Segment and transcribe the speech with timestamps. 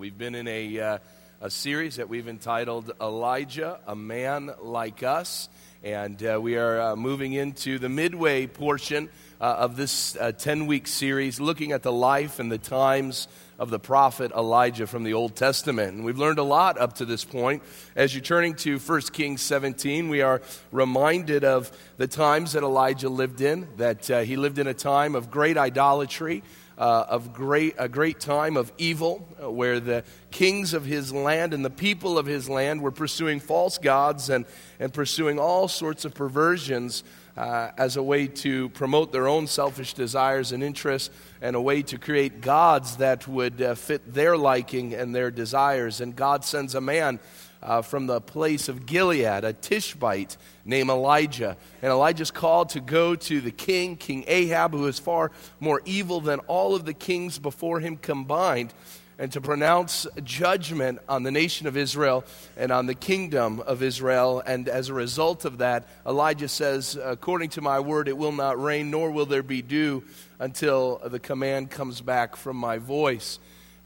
[0.00, 0.98] We've been in a, uh,
[1.42, 5.50] a series that we've entitled Elijah, a Man Like Us.
[5.84, 9.10] And uh, we are uh, moving into the midway portion
[9.42, 13.28] uh, of this 10 week series, looking at the life and the times
[13.58, 15.96] of the prophet Elijah from the Old Testament.
[15.96, 17.62] And we've learned a lot up to this point.
[17.94, 20.40] As you're turning to 1 Kings 17, we are
[20.72, 25.14] reminded of the times that Elijah lived in, that uh, he lived in a time
[25.14, 26.42] of great idolatry
[26.80, 31.52] uh, of great, a great time of evil, uh, where the kings of his land
[31.52, 34.46] and the people of his land were pursuing false gods and,
[34.78, 37.04] and pursuing all sorts of perversions
[37.36, 41.10] uh, as a way to promote their own selfish desires and interests
[41.42, 46.00] and a way to create gods that would uh, fit their liking and their desires.
[46.00, 47.20] And God sends a man
[47.62, 51.56] uh, from the place of Gilead, a Tishbite named Elijah.
[51.82, 56.20] And Elijah's called to go to the king, King Ahab, who is far more evil
[56.20, 58.72] than all of the kings before him combined,
[59.18, 62.24] and to pronounce judgment on the nation of Israel
[62.56, 64.42] and on the kingdom of Israel.
[64.46, 68.60] And as a result of that, Elijah says, According to my word, it will not
[68.60, 70.02] rain, nor will there be dew
[70.38, 73.38] until the command comes back from my voice.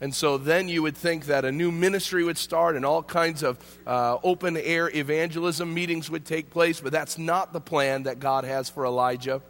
[0.05, 3.41] And so then you would think that a new ministry would start and all kinds
[3.41, 8.19] of uh, open air evangelism meetings would take place, but that's not the plan that
[8.19, 9.41] God has for Elijah.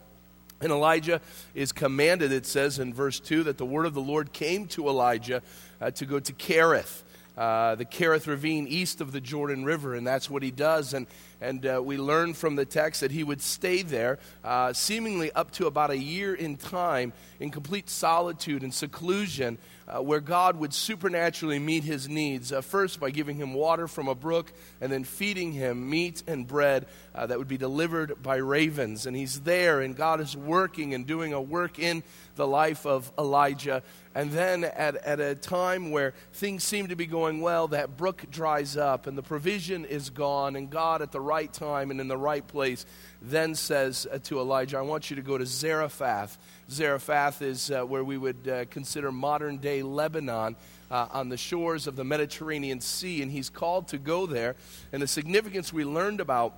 [0.61, 1.19] And Elijah
[1.55, 4.87] is commanded, it says in verse 2, that the word of the Lord came to
[4.87, 5.41] Elijah
[5.81, 7.01] uh, to go to Kerith,
[7.37, 10.93] uh, the Kerith ravine east of the Jordan River, and that's what he does.
[10.93, 11.05] And,
[11.41, 15.51] and uh, we learn from the text that he would stay there, uh, seemingly up
[15.51, 20.73] to about a year in time, in complete solitude and seclusion uh, where God would
[20.73, 25.03] supernaturally meet his needs, uh, first by giving him water from a brook, and then
[25.03, 29.05] feeding him meat and bread uh, that would be delivered by ravens.
[29.05, 32.03] And he's there, and God is working and doing a work in
[32.35, 33.83] the life of Elijah.
[34.13, 38.25] And then at, at a time where things seem to be going well, that brook
[38.31, 42.07] dries up and the provision is gone, and God at the right time and in
[42.07, 42.85] the right place
[43.21, 46.37] then says uh, to Elijah, I want you to go to Zarephath.
[46.69, 50.55] Zarephath is uh, where we would uh, consider modern day Lebanon.
[50.91, 54.55] Uh, on the shores of the Mediterranean Sea, and he's called to go there.
[54.93, 56.53] And the significance we learned about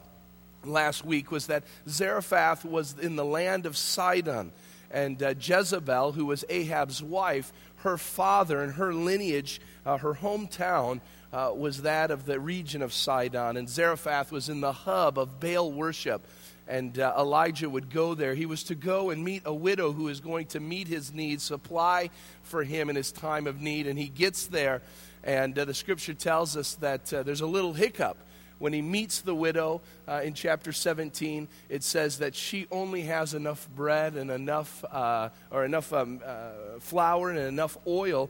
[0.65, 4.51] last week was that Zarephath was in the land of Sidon.
[4.89, 11.01] And uh, Jezebel, who was Ahab's wife, her father and her lineage, uh, her hometown,
[11.33, 13.57] uh, was that of the region of Sidon.
[13.57, 16.25] And Zarephath was in the hub of Baal worship
[16.67, 18.35] and uh, Elijah would go there.
[18.35, 21.43] He was to go and meet a widow who is going to meet his needs,
[21.43, 22.09] supply
[22.43, 23.87] for him in his time of need.
[23.87, 24.81] And he gets there,
[25.23, 28.17] and uh, the scripture tells us that uh, there's a little hiccup.
[28.59, 33.33] When he meets the widow uh, in chapter 17, it says that she only has
[33.33, 38.29] enough bread and enough, uh, or enough um, uh, flour and enough oil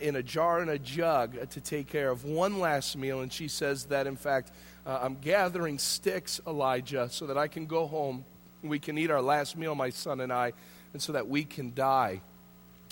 [0.00, 3.20] in a jar and a jug to take care of one last meal.
[3.20, 4.50] And she says that, in fact,
[4.86, 8.24] uh, I'm gathering sticks, Elijah, so that I can go home.
[8.62, 10.52] And we can eat our last meal, my son and I,
[10.92, 12.22] and so that we can die.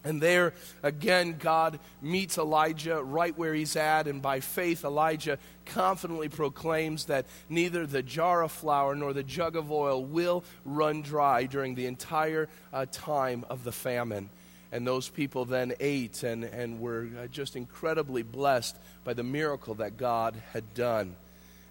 [0.05, 6.29] And there again, God meets Elijah right where he's at, and by faith, Elijah confidently
[6.29, 11.45] proclaims that neither the jar of flour nor the jug of oil will run dry
[11.45, 14.31] during the entire uh, time of the famine.
[14.71, 19.75] And those people then ate and, and were uh, just incredibly blessed by the miracle
[19.77, 21.17] that God had done.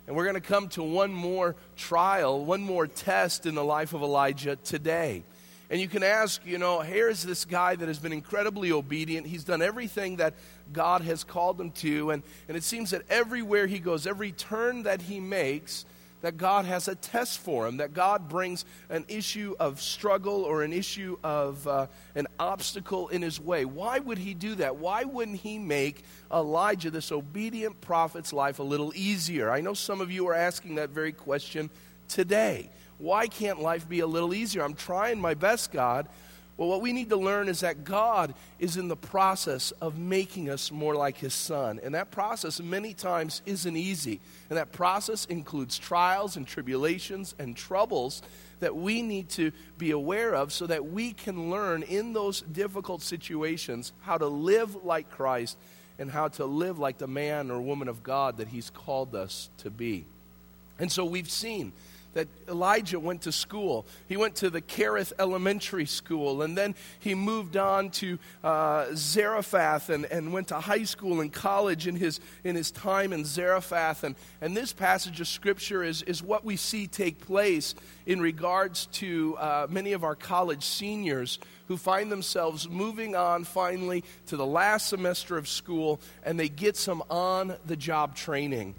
[0.07, 3.93] And we're going to come to one more trial, one more test in the life
[3.93, 5.23] of Elijah today.
[5.69, 9.27] And you can ask, you know, here's this guy that has been incredibly obedient.
[9.27, 10.33] He's done everything that
[10.71, 12.11] God has called him to.
[12.11, 15.85] And, and it seems that everywhere he goes, every turn that he makes,
[16.21, 20.63] that God has a test for him, that God brings an issue of struggle or
[20.63, 23.65] an issue of uh, an obstacle in his way.
[23.65, 24.77] Why would he do that?
[24.77, 29.51] Why wouldn't he make Elijah, this obedient prophet's life, a little easier?
[29.51, 31.69] I know some of you are asking that very question
[32.07, 32.69] today.
[32.99, 34.63] Why can't life be a little easier?
[34.63, 36.07] I'm trying my best, God.
[36.57, 40.49] Well, what we need to learn is that God is in the process of making
[40.49, 41.79] us more like His Son.
[41.83, 44.19] And that process, many times, isn't easy.
[44.49, 48.23] And that process includes trials and tribulations and troubles
[48.59, 53.03] that we need to be aware of so that we can learn in those difficult
[53.03, 55.57] situations how to live like Christ
[55.99, 59.51] and how to live like the man or woman of God that He's called us
[59.59, 60.05] to be.
[60.79, 61.71] And so we've seen
[62.13, 63.85] that Elijah went to school.
[64.07, 69.89] He went to the Kerith Elementary School, and then he moved on to uh, Zarephath
[69.89, 74.03] and, and went to high school and college in his, in his time in Zarephath.
[74.03, 77.75] And, and this passage of Scripture is, is what we see take place
[78.05, 84.03] in regards to uh, many of our college seniors who find themselves moving on finally
[84.27, 88.73] to the last semester of school and they get some on the job training.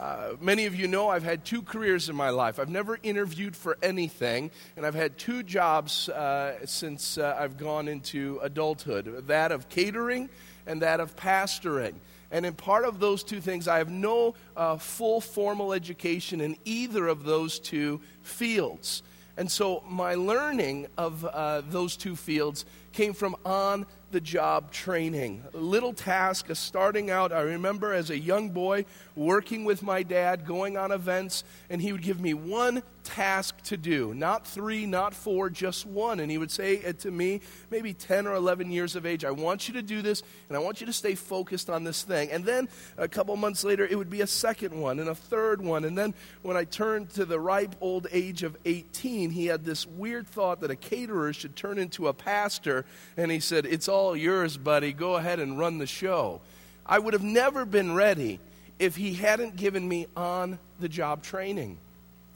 [0.00, 2.58] Uh, many of you know I've had two careers in my life.
[2.58, 7.86] I've never interviewed for anything, and I've had two jobs uh, since uh, I've gone
[7.86, 10.30] into adulthood that of catering
[10.66, 11.96] and that of pastoring.
[12.30, 16.56] And in part of those two things, I have no uh, full formal education in
[16.64, 19.02] either of those two fields.
[19.36, 25.44] And so my learning of uh, those two fields came from on the job training.
[25.54, 27.32] A little task of starting out.
[27.32, 28.84] I remember as a young boy
[29.14, 33.76] working with my dad, going on events, and he would give me one task to
[33.76, 34.14] do.
[34.14, 36.20] Not three, not four, just one.
[36.20, 39.68] And he would say to me, maybe 10 or 11 years of age, I want
[39.68, 42.30] you to do this, and I want you to stay focused on this thing.
[42.30, 45.62] And then a couple months later, it would be a second one and a third
[45.62, 45.84] one.
[45.84, 49.86] And then when I turned to the ripe old age of 18, he had this
[49.86, 52.84] weird thought that a caterer should turn into a pastor.
[53.16, 54.92] And he said, It's all yours, buddy.
[54.92, 56.40] Go ahead and run the show.
[56.86, 58.40] I would have never been ready
[58.80, 61.78] if he hadn't given me on the job training.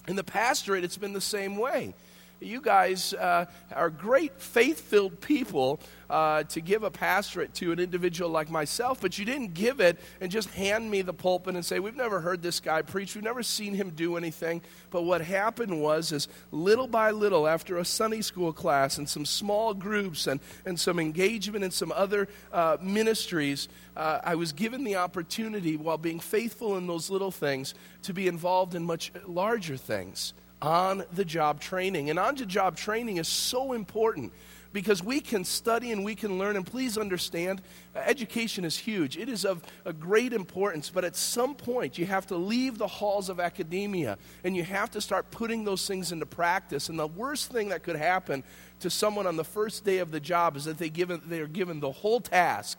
[0.06, 1.94] In the pastorate, it's been the same way.
[2.40, 7.78] You guys uh, are great, faith filled people uh, to give a pastorate to an
[7.78, 11.64] individual like myself, but you didn't give it and just hand me the pulpit and
[11.64, 14.62] say, We've never heard this guy preach, we've never seen him do anything.
[14.90, 19.24] But what happened was, is little by little, after a Sunday school class and some
[19.24, 24.84] small groups and, and some engagement in some other uh, ministries, uh, I was given
[24.84, 29.76] the opportunity, while being faithful in those little things, to be involved in much larger
[29.76, 32.08] things on the job training.
[32.10, 34.32] And on the job training is so important
[34.72, 36.56] because we can study and we can learn.
[36.56, 37.60] And please understand,
[37.94, 39.16] uh, education is huge.
[39.18, 40.90] It is of a great importance.
[40.90, 44.90] But at some point, you have to leave the halls of academia and you have
[44.92, 46.88] to start putting those things into practice.
[46.88, 48.42] And the worst thing that could happen
[48.80, 51.46] to someone on the first day of the job is that they, given, they are
[51.46, 52.78] given the whole task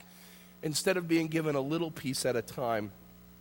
[0.63, 2.91] instead of being given a little piece at a time.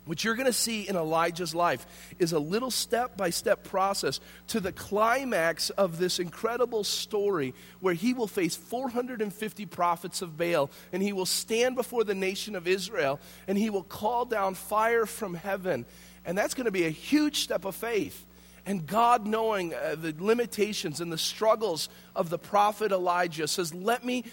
[0.06, 1.86] What you're going to see in Elijah's life
[2.18, 7.94] is a little step by step process to the climax of this incredible story where
[7.94, 12.68] he will face 450 prophets of Baal and he will stand before the nation of
[12.68, 13.18] Israel
[13.48, 15.86] and he will call down fire from heaven.
[16.26, 18.26] And that's going to be a huge step of faith.
[18.66, 24.04] And God, knowing uh, the limitations and the struggles of the prophet Elijah, says, Let
[24.04, 24.24] me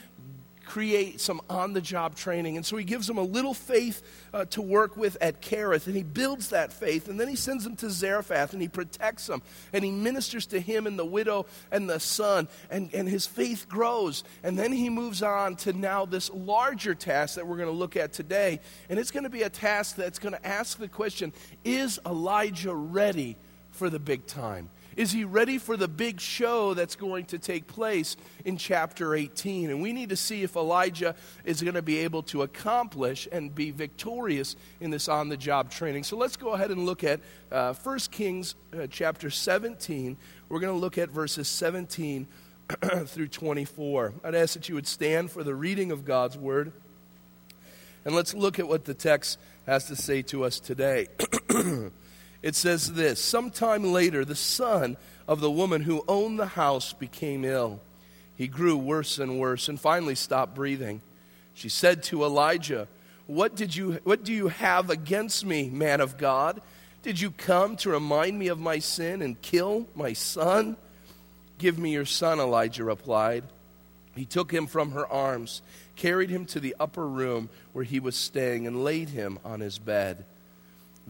[0.72, 2.56] create some on the job training.
[2.56, 4.02] And so he gives them a little faith
[4.34, 7.10] uh, to work with at Kerith, and he builds that faith.
[7.10, 9.42] And then he sends them to Zarephath, and he protects them,
[9.74, 13.68] and he ministers to him and the widow and the son, and, and his faith
[13.68, 14.24] grows.
[14.44, 17.98] And then he moves on to now this larger task that we're going to look
[17.98, 18.62] at today.
[18.90, 21.34] And it's going to be a task that's going to ask the question
[21.66, 23.36] Is Elijah ready
[23.72, 24.70] for the big time?
[25.02, 28.16] Is he ready for the big show that's going to take place
[28.46, 29.72] in chapter 18?
[29.72, 33.56] And we need to see if Elijah is going to be able to accomplish and
[33.56, 36.04] be victorious in this on the job training.
[36.04, 37.20] So let's go ahead and look at
[37.52, 40.18] uh, 1 Kings uh, chapter 17.
[40.50, 42.28] We're going to look at verses 17
[43.08, 44.14] through 24.
[44.24, 46.74] I'd ask that you would stand for the reading of God's word.
[48.06, 51.08] And let's look at what the text has to say to us today.
[52.42, 54.98] it says this Sometime later, the son
[55.28, 57.80] of the woman who owned the house became ill.
[58.36, 61.02] He grew worse and worse and finally stopped breathing.
[61.54, 62.88] She said to Elijah,
[63.28, 66.62] what, did you, what do you have against me, man of God?
[67.04, 70.76] Did you come to remind me of my sin and kill my son?
[71.58, 73.44] Give me your son, Elijah replied.
[74.16, 75.62] He took him from her arms,
[75.96, 79.80] carried him to the upper room where he was staying, and laid him on his
[79.80, 80.26] bed.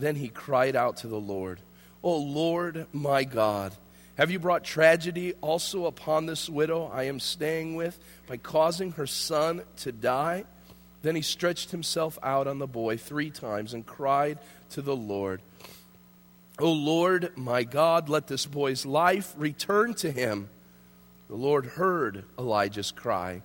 [0.02, 1.60] Then he cried out to the Lord,
[2.02, 3.72] O Lord my God,
[4.16, 9.06] have you brought tragedy also upon this widow I am staying with by causing her
[9.06, 10.46] son to die?
[11.04, 14.40] Then he stretched himself out on the boy three times and cried
[14.72, 15.40] to the Lord,
[16.58, 20.50] O Lord my God, let this boy's life return to him.
[21.28, 23.44] The Lord heard Elijah's cry,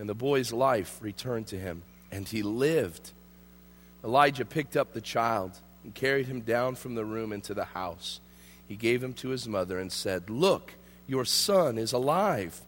[0.00, 3.12] and the boy's life returned to him, and he lived.
[4.02, 5.52] Elijah picked up the child
[5.84, 8.20] and carried him down from the room into the house.
[8.66, 10.74] He gave him to his mother and said, Look,
[11.06, 12.60] your son is alive.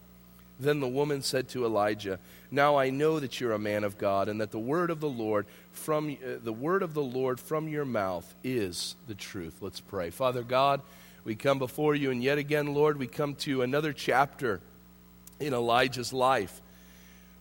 [0.58, 2.18] Then the woman said to Elijah,
[2.50, 5.08] Now I know that you're a man of God, and that the word of the
[5.08, 9.56] Lord from uh, the word of the Lord from your mouth is the truth.
[9.60, 10.10] Let's pray.
[10.10, 10.80] Father God,
[11.24, 14.60] we come before you, and yet again, Lord, we come to another chapter
[15.40, 16.62] in Elijah's life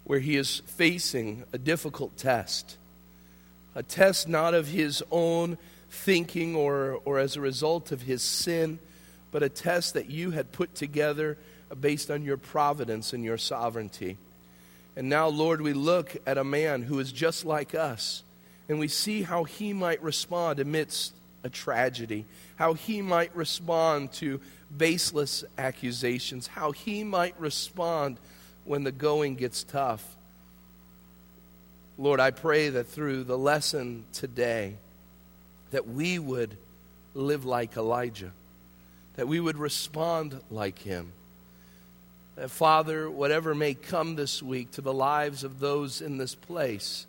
[0.04, 2.78] where he is facing a difficult test.
[3.76, 5.58] A test not of his own
[5.90, 8.80] thinking or, or as a result of his sin,
[9.32, 11.38] but a test that you had put together
[11.80, 14.18] based on your providence and your sovereignty.
[14.96, 18.24] And now, Lord, we look at a man who is just like us,
[18.70, 21.14] and we see how he might respond amidst
[21.44, 24.40] a tragedy, how he might respond to
[24.76, 28.18] baseless accusations, how he might respond
[28.64, 30.16] when the going gets tough.
[31.98, 34.76] Lord, I pray that through the lesson today,
[35.72, 36.58] that we would
[37.14, 38.32] live like Elijah,
[39.16, 41.14] that we would respond like him.
[42.36, 47.06] That, Father, whatever may come this week to the lives of those in this place,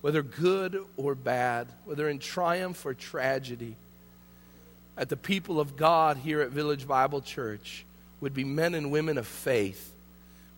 [0.00, 3.76] whether good or bad, whether in triumph or tragedy,
[4.96, 7.84] that the people of God here at Village Bible Church
[8.20, 9.92] would be men and women of faith,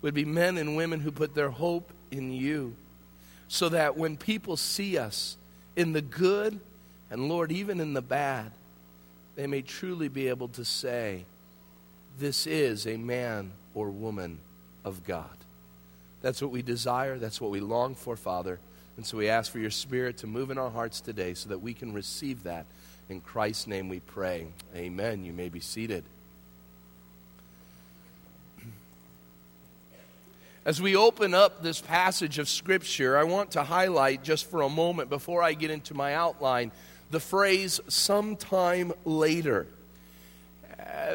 [0.01, 2.75] would be men and women who put their hope in you,
[3.53, 5.37] so that when people see us
[5.75, 6.61] in the good,
[7.11, 8.53] and Lord, even in the bad,
[9.35, 11.25] they may truly be able to say,
[12.17, 14.39] This is a man or woman
[14.85, 15.37] of God.
[16.23, 17.19] That's what we desire.
[17.19, 18.61] That's what we long for, Father.
[18.97, 21.59] And so we ask for your Spirit to move in our hearts today so that
[21.59, 22.67] we can receive that.
[23.09, 24.47] In Christ's name we pray.
[24.77, 25.25] Amen.
[25.25, 26.05] You may be seated.
[30.65, 34.69] As we open up this passage of Scripture, I want to highlight just for a
[34.69, 36.71] moment before I get into my outline
[37.11, 39.67] the phrase sometime later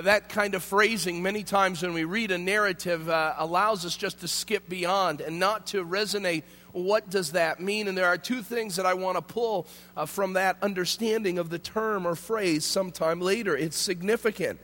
[0.02, 4.22] that kind of phrasing, many times when we read a narrative, uh, allows us just
[4.22, 6.44] to skip beyond and not to resonate.
[6.72, 7.88] What does that mean?
[7.88, 11.50] And there are two things that I want to pull uh, from that understanding of
[11.50, 13.56] the term or phrase sometime later.
[13.56, 14.60] It's significant.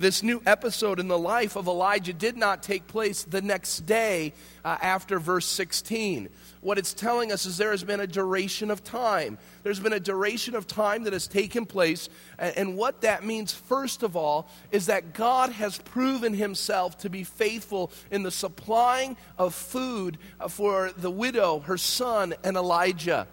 [0.00, 4.32] This new episode in the life of Elijah did not take place the next day
[4.64, 6.30] uh, after verse 16
[6.60, 9.38] what it's telling us is there has been a duration of time.
[9.62, 12.08] There's been a duration of time that has taken place.
[12.38, 17.24] And, what that means, first of all, is that God has proven himself to be
[17.24, 23.26] faithful in the supplying of food uh, for the widow, her son, and Elijah.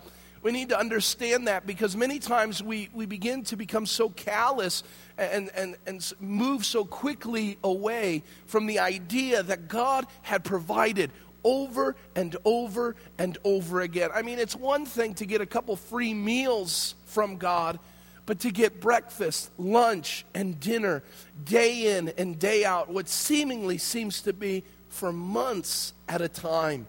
[0.47, 4.81] We need to understand that because many times we, we begin to become so callous
[5.17, 11.11] and, and, and move so quickly away from the idea that God had provided
[11.43, 14.09] over and over and over again.
[14.15, 17.77] I mean, it's one thing to get a couple free meals from God,
[18.25, 21.03] but to get breakfast, lunch, and dinner
[21.43, 26.87] day in and day out, what seemingly seems to be for months at a time.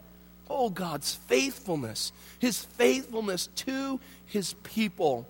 [0.51, 5.27] Oh, God's faithfulness, His faithfulness to His people.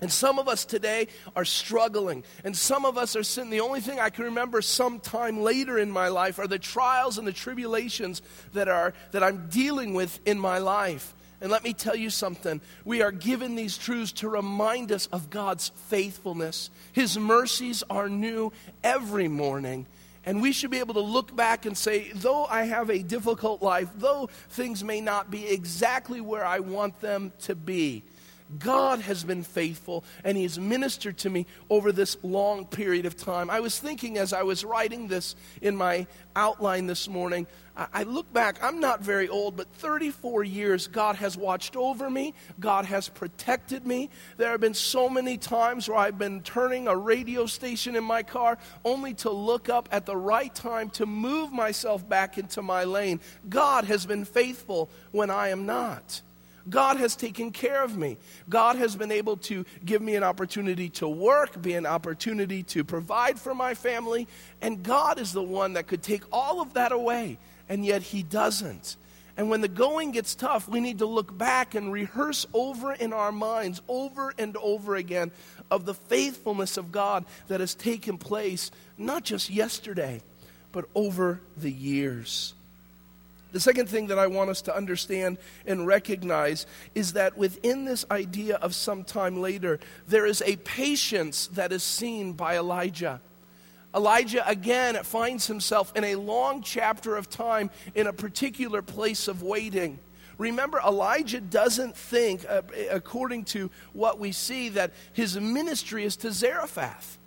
[0.00, 2.24] And some of us today are struggling.
[2.44, 3.50] And some of us are sitting.
[3.50, 7.26] The only thing I can remember sometime later in my life are the trials and
[7.26, 8.20] the tribulations
[8.52, 11.14] that, are, that I'm dealing with in my life.
[11.40, 12.60] And let me tell you something.
[12.84, 16.70] We are given these truths to remind us of God's faithfulness.
[16.92, 19.86] His mercies are new every morning.
[20.26, 23.62] And we should be able to look back and say, though I have a difficult
[23.62, 28.04] life, though things may not be exactly where I want them to be,
[28.58, 33.16] God has been faithful and He has ministered to me over this long period of
[33.16, 33.50] time.
[33.50, 36.06] I was thinking as I was writing this in my
[36.36, 37.46] outline this morning,
[37.76, 42.34] I look back, I'm not very old, but 34 years God has watched over me.
[42.60, 44.10] God has protected me.
[44.36, 48.22] There have been so many times where I've been turning a radio station in my
[48.22, 52.84] car only to look up at the right time to move myself back into my
[52.84, 53.18] lane.
[53.48, 56.22] God has been faithful when I am not.
[56.68, 58.16] God has taken care of me.
[58.48, 62.84] God has been able to give me an opportunity to work, be an opportunity to
[62.84, 64.26] provide for my family.
[64.62, 68.22] And God is the one that could take all of that away, and yet He
[68.22, 68.96] doesn't.
[69.36, 73.12] And when the going gets tough, we need to look back and rehearse over in
[73.12, 75.32] our minds, over and over again,
[75.70, 80.22] of the faithfulness of God that has taken place, not just yesterday,
[80.70, 82.54] but over the years.
[83.54, 88.04] The second thing that I want us to understand and recognize is that within this
[88.10, 93.20] idea of sometime later, there is a patience that is seen by Elijah.
[93.94, 99.44] Elijah again finds himself in a long chapter of time in a particular place of
[99.44, 100.00] waiting.
[100.36, 106.32] Remember, Elijah doesn't think, uh, according to what we see, that his ministry is to
[106.32, 107.18] Zarephath.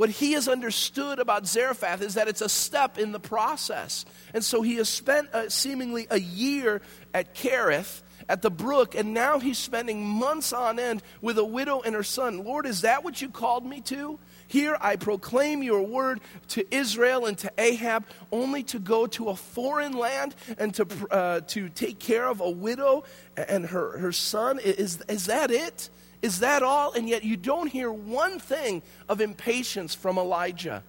[0.00, 4.06] What he has understood about Zarephath is that it's a step in the process.
[4.32, 6.80] And so he has spent uh, seemingly a year
[7.12, 11.82] at Kerith, at the brook, and now he's spending months on end with a widow
[11.82, 12.44] and her son.
[12.44, 14.18] Lord, is that what you called me to?
[14.48, 19.36] Here I proclaim your word to Israel and to Ahab, only to go to a
[19.36, 23.04] foreign land and to, uh, to take care of a widow
[23.36, 24.60] and her, her son.
[24.60, 25.90] Is, is that it?
[26.22, 26.92] Is that all?
[26.92, 30.82] And yet you don't hear one thing of impatience from Elijah.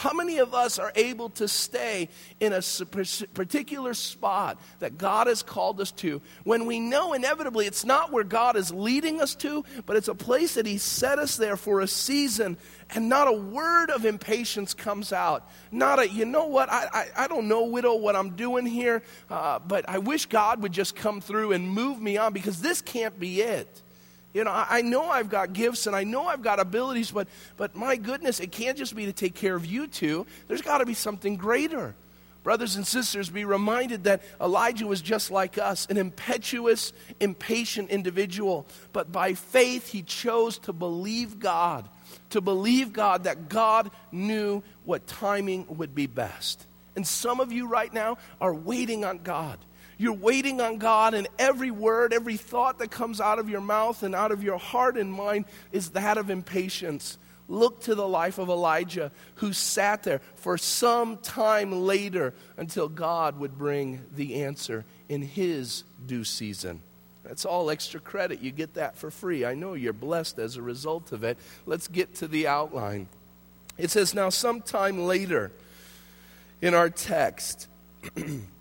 [0.00, 2.08] How many of us are able to stay
[2.38, 2.62] in a
[3.34, 8.24] particular spot that God has called us to when we know inevitably it's not where
[8.24, 11.82] God is leading us to, but it's a place that He set us there for
[11.82, 12.56] a season,
[12.94, 15.50] and not a word of impatience comes out?
[15.70, 19.02] Not a, you know what, I, I, I don't know, widow, what I'm doing here,
[19.28, 22.80] uh, but I wish God would just come through and move me on because this
[22.80, 23.82] can't be it.
[24.32, 27.74] You know, I know I've got gifts and I know I've got abilities, but, but
[27.74, 30.24] my goodness, it can't just be to take care of you two.
[30.46, 31.94] There's got to be something greater.
[32.42, 38.66] Brothers and sisters, be reminded that Elijah was just like us, an impetuous, impatient individual.
[38.92, 41.88] But by faith, he chose to believe God,
[42.30, 46.66] to believe God that God knew what timing would be best.
[46.96, 49.58] And some of you right now are waiting on God.
[50.00, 54.02] You're waiting on God, and every word, every thought that comes out of your mouth
[54.02, 57.18] and out of your heart and mind is that of impatience.
[57.48, 63.38] Look to the life of Elijah, who sat there for some time later until God
[63.38, 66.80] would bring the answer in his due season.
[67.22, 68.40] That's all extra credit.
[68.40, 69.44] You get that for free.
[69.44, 71.36] I know you're blessed as a result of it.
[71.66, 73.06] Let's get to the outline.
[73.76, 75.52] It says, Now, sometime later
[76.62, 77.68] in our text,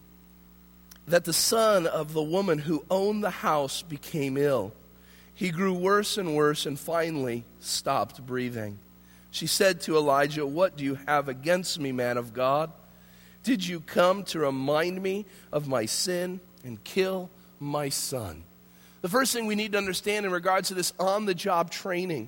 [1.09, 4.73] that the son of the woman who owned the house became ill.
[5.33, 8.77] He grew worse and worse and finally stopped breathing.
[9.31, 12.71] She said to Elijah, What do you have against me, man of God?
[13.43, 18.43] Did you come to remind me of my sin and kill my son?
[19.01, 22.27] The first thing we need to understand in regards to this on the job training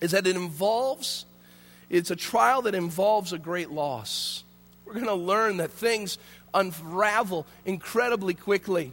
[0.00, 1.26] is that it involves,
[1.90, 4.44] it's a trial that involves a great loss.
[4.84, 6.18] We're going to learn that things
[6.54, 8.92] unravel incredibly quickly.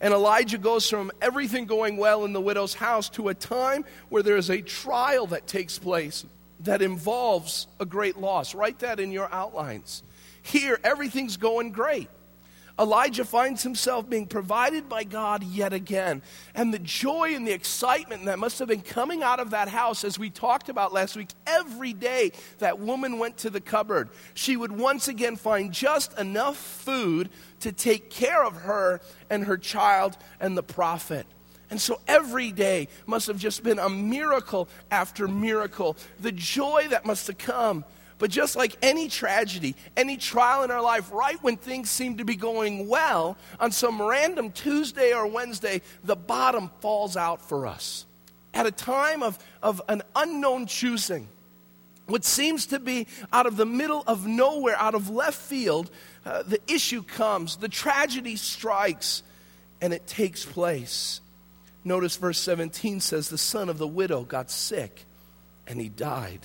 [0.00, 4.22] And Elijah goes from everything going well in the widow's house to a time where
[4.22, 6.24] there is a trial that takes place
[6.60, 8.54] that involves a great loss.
[8.54, 10.02] Write that in your outlines.
[10.42, 12.08] Here, everything's going great.
[12.80, 16.22] Elijah finds himself being provided by God yet again.
[16.54, 20.02] And the joy and the excitement that must have been coming out of that house,
[20.02, 24.56] as we talked about last week, every day that woman went to the cupboard, she
[24.56, 27.28] would once again find just enough food
[27.60, 31.26] to take care of her and her child and the prophet.
[31.68, 35.98] And so every day must have just been a miracle after miracle.
[36.18, 37.84] The joy that must have come
[38.20, 42.24] but just like any tragedy, any trial in our life, right when things seem to
[42.24, 48.04] be going well, on some random Tuesday or Wednesday, the bottom falls out for us.
[48.52, 51.28] At a time of, of an unknown choosing,
[52.08, 55.90] what seems to be out of the middle of nowhere, out of left field,
[56.26, 59.22] uh, the issue comes, the tragedy strikes,
[59.80, 61.22] and it takes place.
[61.84, 65.06] Notice verse 17 says, The son of the widow got sick
[65.66, 66.40] and he died.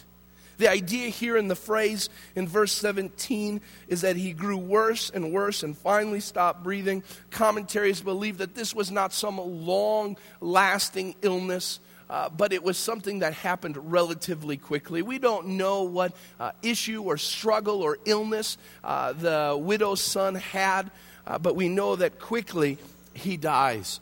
[0.58, 5.32] The idea here in the phrase in verse 17 is that he grew worse and
[5.32, 7.04] worse and finally stopped breathing.
[7.32, 11.80] Commentaries believe that this was not some long lasting illness.
[12.08, 15.02] Uh, but it was something that happened relatively quickly.
[15.02, 20.91] We don't know what uh, issue or struggle or illness uh, the widow's son had,
[21.26, 22.78] uh, but we know that quickly
[23.15, 24.00] he dies.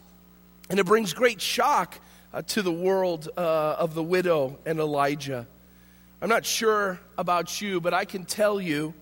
[0.70, 1.98] And it brings great shock
[2.34, 5.48] uh, to the world uh, of the widow and Elijah.
[6.24, 8.94] I'm not sure about you, but I can tell you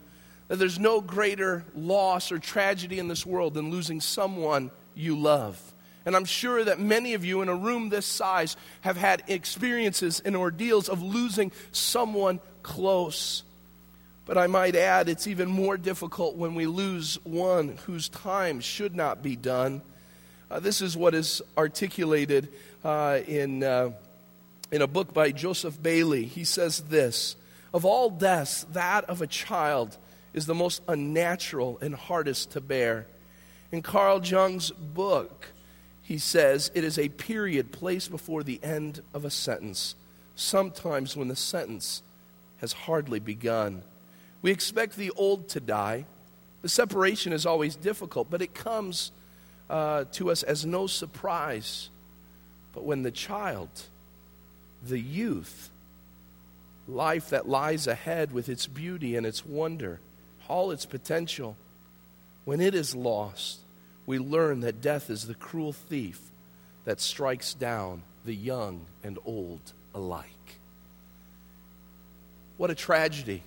[0.48, 5.62] that there's no greater loss or tragedy in this world than losing someone you love.
[6.04, 10.20] And I'm sure that many of you in a room this size have had experiences
[10.20, 13.44] and ordeals of losing someone close.
[14.26, 18.96] But I might add, it's even more difficult when we lose one whose time should
[18.96, 19.84] not be done.
[20.50, 22.50] Uh, this is what is articulated
[22.84, 23.64] uh, in.
[23.64, 23.92] Uh,
[24.72, 27.36] in a book by Joseph Bayly, he says this
[27.74, 29.98] Of all deaths, that of a child
[30.34, 33.06] is the most unnatural and hardest to bear.
[33.72, 35.48] In Carl Jung's book,
[36.02, 39.96] he says it is a period placed before the end of a sentence,
[40.36, 42.02] sometimes when the sentence
[42.60, 43.84] has hardly begun.
[44.42, 46.06] We expect the old to die.
[46.62, 49.12] The separation is always difficult, but it comes
[49.70, 51.90] uh, to us as no surprise.
[52.74, 53.70] But when the child,
[54.86, 55.70] the youth,
[56.88, 60.00] life that lies ahead with its beauty and its wonder,
[60.48, 61.56] all its potential,
[62.46, 63.60] when it is lost,
[64.06, 66.20] we learn that death is the cruel thief
[66.86, 69.62] that strikes down the young and old
[69.94, 70.28] alike.
[72.58, 73.44] What a tragedy.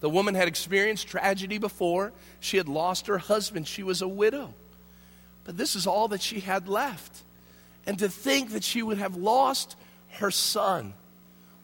[0.00, 2.12] The woman had experienced tragedy before.
[2.40, 4.54] She had lost her husband, she was a widow.
[5.44, 7.22] But this is all that she had left.
[7.86, 9.76] And to think that she would have lost
[10.12, 10.94] her son.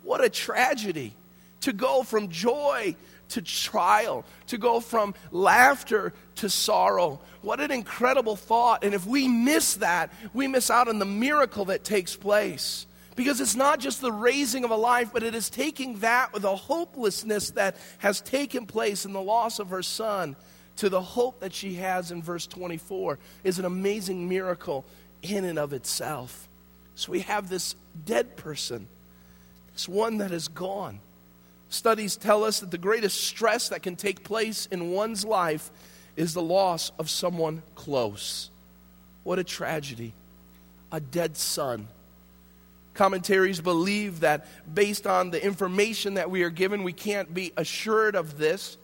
[0.02, 1.14] What a tragedy.
[1.62, 2.94] To go from joy
[3.30, 7.20] to trial, to go from laughter to sorrow.
[7.42, 8.84] What an incredible thought.
[8.84, 12.86] And if we miss that, we miss out on the miracle that takes place.
[13.16, 16.44] Because it's not just the raising of a life, but it is taking that with
[16.44, 20.36] a hopelessness that has taken place in the loss of her son
[20.76, 24.84] to the hope that she has in verse 24 is an amazing miracle
[25.22, 26.47] in and of itself.
[26.98, 28.88] So we have this dead person,
[29.72, 30.98] this one that is gone.
[31.68, 35.70] Studies tell us that the greatest stress that can take place in one's life
[36.16, 38.50] is the loss of someone close.
[39.22, 40.12] What a tragedy.
[40.90, 41.86] A dead son.
[42.94, 48.16] Commentaries believe that based on the information that we are given, we can't be assured
[48.16, 48.76] of this.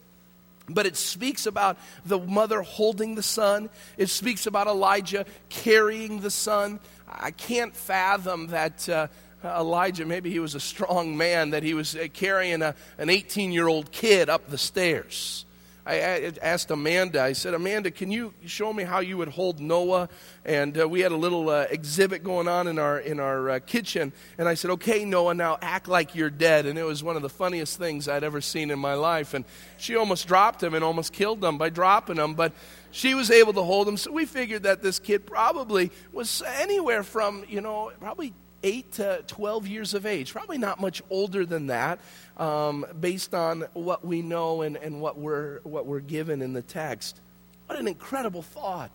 [0.68, 3.68] But it speaks about the mother holding the son.
[3.98, 6.80] It speaks about Elijah carrying the son.
[7.06, 9.08] I can't fathom that uh,
[9.44, 13.52] Elijah, maybe he was a strong man, that he was uh, carrying a, an 18
[13.52, 15.44] year old kid up the stairs.
[15.86, 20.08] I asked Amanda, I said, Amanda, can you show me how you would hold Noah?
[20.42, 23.58] And uh, we had a little uh, exhibit going on in our, in our uh,
[23.58, 24.14] kitchen.
[24.38, 26.64] And I said, okay, Noah, now act like you're dead.
[26.64, 29.34] And it was one of the funniest things I'd ever seen in my life.
[29.34, 29.44] And
[29.76, 32.32] she almost dropped him and almost killed him by dropping him.
[32.32, 32.54] But
[32.90, 33.98] she was able to hold him.
[33.98, 38.32] So we figured that this kid probably was anywhere from, you know, probably
[38.64, 42.00] 8 to 12 years of age, probably not much older than that,
[42.36, 46.62] um, based on what we know and, and what, we're, what we're given in the
[46.62, 47.20] text.
[47.66, 48.90] What an incredible thought.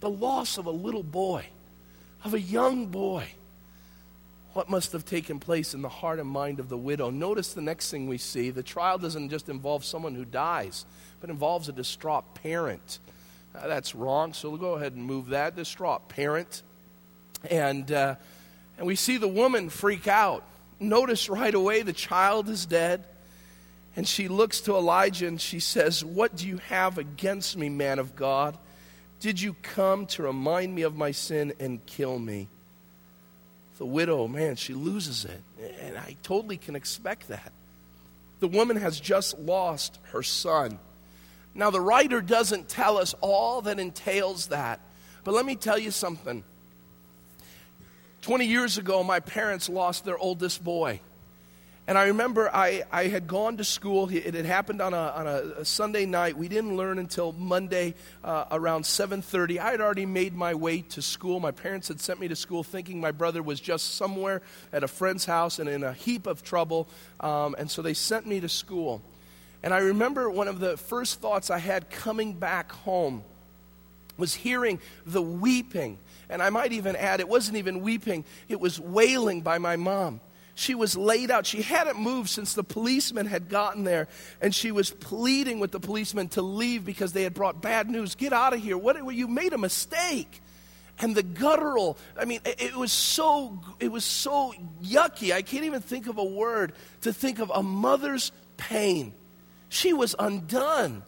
[0.00, 1.46] The loss of a little boy,
[2.24, 3.26] of a young boy.
[4.52, 7.10] What must have taken place in the heart and mind of the widow?
[7.10, 8.50] Notice the next thing we see.
[8.50, 10.86] The trial doesn't just involve someone who dies,
[11.20, 13.00] but involves a distraught parent.
[13.52, 15.56] Uh, that's wrong, so we'll go ahead and move that.
[15.56, 16.62] Distraught parent.
[17.50, 18.14] And uh,
[18.78, 20.44] and we see the woman freak out.
[20.80, 23.04] Notice right away the child is dead.
[23.96, 27.98] And she looks to Elijah and she says, What do you have against me, man
[27.98, 28.58] of God?
[29.20, 32.48] Did you come to remind me of my sin and kill me?
[33.78, 35.40] The widow, man, she loses it.
[35.80, 37.52] And I totally can expect that.
[38.40, 40.78] The woman has just lost her son.
[41.54, 44.80] Now, the writer doesn't tell us all that entails that.
[45.22, 46.44] But let me tell you something.
[48.24, 50.98] 20 years ago, my parents lost their oldest boy.
[51.86, 54.08] And I remember I, I had gone to school.
[54.08, 56.34] It had happened on a, on a, Sunday night.
[56.34, 57.92] We didn't learn until Monday
[58.24, 59.58] uh, around 7.30.
[59.58, 61.38] I had already made my way to school.
[61.38, 64.40] My parents had sent me to school thinking my brother was just somewhere
[64.72, 66.88] at a friend's house and in a heap of trouble.
[67.20, 69.02] Um, and so they sent me to school.
[69.62, 73.22] And I remember one of the first thoughts I had coming back home
[74.16, 78.80] was hearing the weeping and I might even add, it wasn't even weeping, it was
[78.80, 80.20] wailing by my mom.
[80.56, 81.46] She was laid out.
[81.46, 84.06] She hadn't moved since the policeman had gotten there,
[84.40, 88.14] and she was pleading with the policeman to leave because they had brought bad news.
[88.14, 88.78] Get out of here.
[88.78, 90.40] What, you made a mistake.
[91.00, 95.32] And the guttural, I mean, it, was so it was so yucky.
[95.32, 99.12] I can't even think of a word to think of a mother's pain.
[99.68, 101.02] She was undone.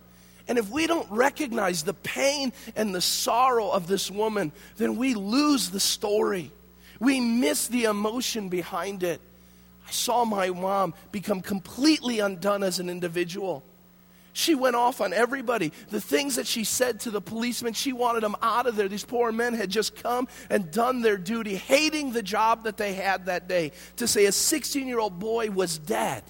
[0.49, 5.15] And if we don't recognize the pain and the sorrow of this woman, then we
[5.15, 6.53] lose the story.
[7.01, 9.21] We miss the emotion behind it.
[9.87, 13.65] I saw my mom become completely undone as an individual.
[14.33, 15.73] She went off on everybody.
[15.89, 18.89] The things that she said to the policemen, she wanted them out of there.
[18.89, 22.93] These poor men had just come and done their duty, hating the job that they
[22.93, 23.73] had that day.
[23.97, 26.23] To say a 16 year old boy was dead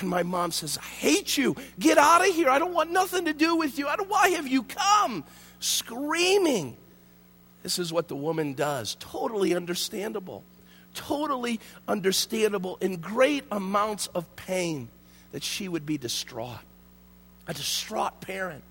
[0.00, 1.56] and my mom says, I hate you.
[1.78, 2.48] Get out of here.
[2.48, 3.86] I don't want nothing to do with you.
[4.08, 5.24] Why have you come?
[5.60, 6.76] Screaming.
[7.62, 8.96] This is what the woman does.
[8.98, 10.42] Totally understandable.
[10.94, 14.88] Totally understandable in great amounts of pain
[15.32, 16.58] that she would be distraught.
[17.46, 18.62] A distraught parent.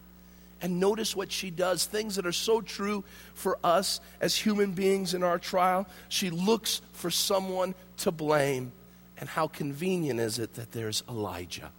[0.61, 5.13] And notice what she does things that are so true for us as human beings
[5.13, 5.87] in our trial.
[6.07, 8.71] She looks for someone to blame.
[9.17, 11.71] And how convenient is it that there's Elijah?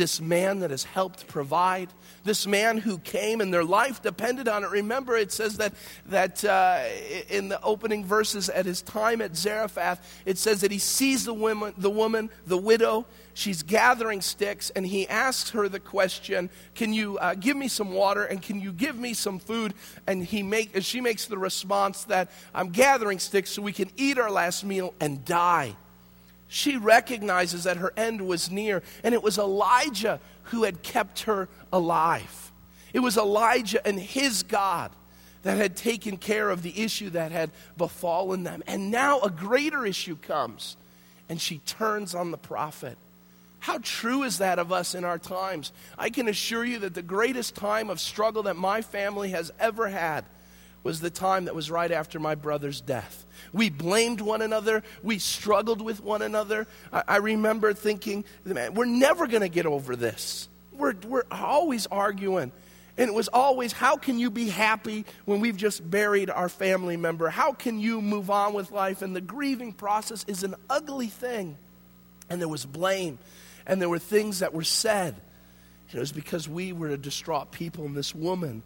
[0.00, 1.88] this man that has helped provide,
[2.24, 4.70] this man who came and their life depended on it.
[4.70, 5.74] Remember, it says that,
[6.06, 6.84] that uh,
[7.28, 11.34] in the opening verses at his time at Zarephath, it says that he sees the
[11.34, 16.94] woman, the woman, the widow, she's gathering sticks, and he asks her the question, Can
[16.94, 19.74] you uh, give me some water and can you give me some food?
[20.06, 24.18] And he make, she makes the response that I'm gathering sticks so we can eat
[24.18, 25.76] our last meal and die.
[26.52, 31.48] She recognizes that her end was near, and it was Elijah who had kept her
[31.72, 32.50] alive.
[32.92, 34.90] It was Elijah and his God
[35.42, 38.64] that had taken care of the issue that had befallen them.
[38.66, 40.76] And now a greater issue comes,
[41.28, 42.98] and she turns on the prophet.
[43.60, 45.72] How true is that of us in our times?
[45.96, 49.86] I can assure you that the greatest time of struggle that my family has ever
[49.88, 50.24] had
[50.82, 53.26] was the time that was right after my brother's death.
[53.52, 54.82] We blamed one another.
[55.02, 56.66] We struggled with one another.
[56.92, 60.48] I, I remember thinking, man, we're never going to get over this.
[60.72, 62.52] We're, we're always arguing.
[62.96, 66.96] And it was always, how can you be happy when we've just buried our family
[66.96, 67.28] member?
[67.28, 69.00] How can you move on with life?
[69.02, 71.56] And the grieving process is an ugly thing.
[72.28, 73.18] And there was blame,
[73.66, 75.16] and there were things that were said.
[75.92, 78.62] It was because we were a distraught people, and this woman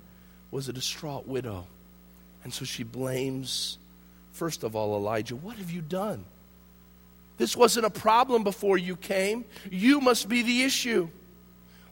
[0.51, 1.67] was a distraught widow.
[2.45, 3.79] And so she blames,
[4.33, 5.35] first of all, Elijah.
[5.35, 6.25] What have you done?
[7.37, 9.45] This wasn't a problem before you came.
[9.71, 11.09] You must be the issue.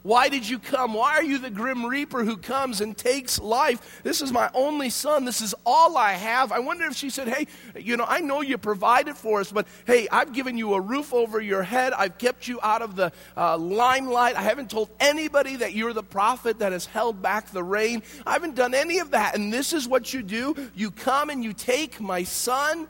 [0.02, 0.94] Why did you come?
[0.94, 4.00] Why are you the grim reaper who comes and takes life?
[4.02, 5.24] This is my only son.
[5.24, 6.50] This is all I have.
[6.50, 9.68] I wonder if she said, Hey, you know, I know you provided for us, but
[9.86, 11.92] hey, I've given you a roof over your head.
[11.92, 14.34] I've kept you out of the uh, limelight.
[14.34, 18.02] I haven't told anybody that you're the prophet that has held back the rain.
[18.26, 19.36] I haven't done any of that.
[19.36, 22.88] And this is what you do you come and you take my son.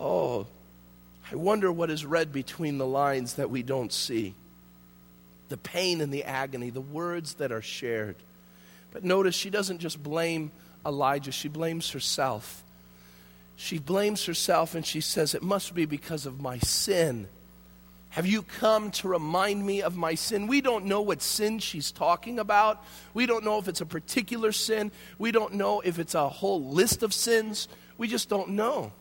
[0.00, 0.48] Oh,
[1.30, 4.34] I wonder what is read between the lines that we don't see
[5.52, 8.16] the pain and the agony, the words that are shared.
[8.90, 10.50] But notice she doesn't just blame
[10.84, 12.64] Elijah, she blames herself.
[13.54, 17.28] She blames herself and she says, It must be because of my sin.
[18.08, 20.46] Have you come to remind me of my sin?
[20.46, 22.82] We don't know what sin she's talking about.
[23.12, 24.90] We don't know if it's a particular sin.
[25.18, 27.68] We don't know if it's a whole list of sins.
[27.98, 28.92] We just don't know.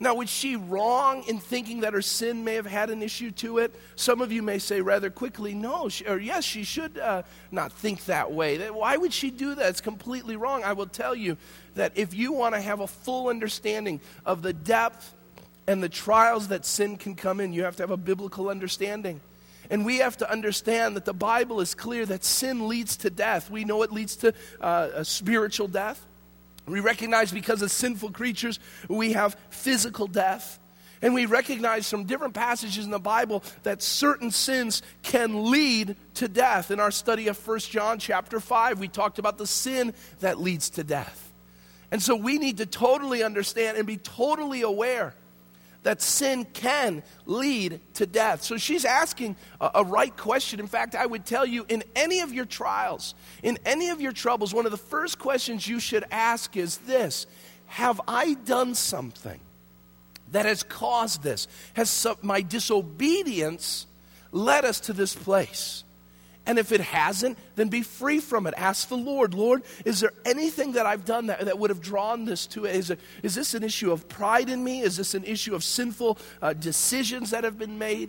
[0.00, 3.58] Now, was she wrong in thinking that her sin may have had an issue to
[3.58, 3.74] it?
[3.96, 7.72] Some of you may say rather quickly, no, she, or yes, she should uh, not
[7.72, 8.58] think that way.
[8.70, 9.70] Why would she do that?
[9.70, 10.62] It's completely wrong.
[10.62, 11.36] I will tell you
[11.74, 15.14] that if you want to have a full understanding of the depth
[15.66, 19.20] and the trials that sin can come in, you have to have a biblical understanding.
[19.68, 23.50] And we have to understand that the Bible is clear that sin leads to death.
[23.50, 26.04] We know it leads to uh, a spiritual death.
[26.70, 30.58] We recognize because as sinful creatures, we have physical death.
[31.00, 36.26] And we recognize from different passages in the Bible that certain sins can lead to
[36.26, 36.70] death.
[36.70, 40.70] In our study of 1 John chapter 5, we talked about the sin that leads
[40.70, 41.32] to death.
[41.90, 45.14] And so we need to totally understand and be totally aware
[45.82, 48.42] that sin can lead to death.
[48.42, 50.60] So she's asking a, a, right question.
[50.60, 54.12] In fact, I would tell you in any of your trials, in any of your
[54.12, 57.26] troubles, one of the first questions you should ask is this
[57.66, 59.40] Have I done something
[60.32, 61.48] that has caused this?
[61.74, 63.86] Has my disobedience
[64.32, 65.84] led us to this place?
[66.48, 68.54] And if it hasn't, then be free from it.
[68.56, 72.24] Ask the Lord, Lord, is there anything that I've done that, that would have drawn
[72.24, 72.74] this to it?
[72.74, 74.80] Is, it, is this an issue of pride in me?
[74.80, 78.08] Is this an issue of sinful uh, decisions that have been made?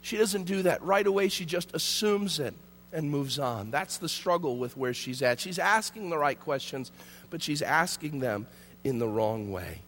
[0.00, 0.82] She doesn't do that.
[0.82, 2.54] Right away, she just assumes it
[2.90, 3.70] and moves on.
[3.70, 5.38] That's the struggle with where she's at.
[5.38, 6.90] She's asking the right questions,
[7.28, 8.46] but she's asking them
[8.82, 9.82] in the wrong way.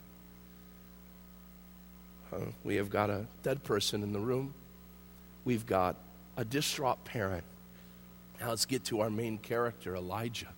[2.62, 4.52] We have got a dead person in the room.
[5.46, 5.96] We've got
[6.36, 7.44] a distraught parent
[8.44, 10.52] now let's get to our main character, Elijah.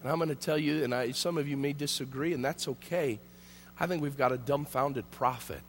[0.00, 2.68] And I'm going to tell you, and I, some of you may disagree, and that's
[2.68, 3.18] okay.
[3.80, 5.60] I think we've got a dumbfounded prophet.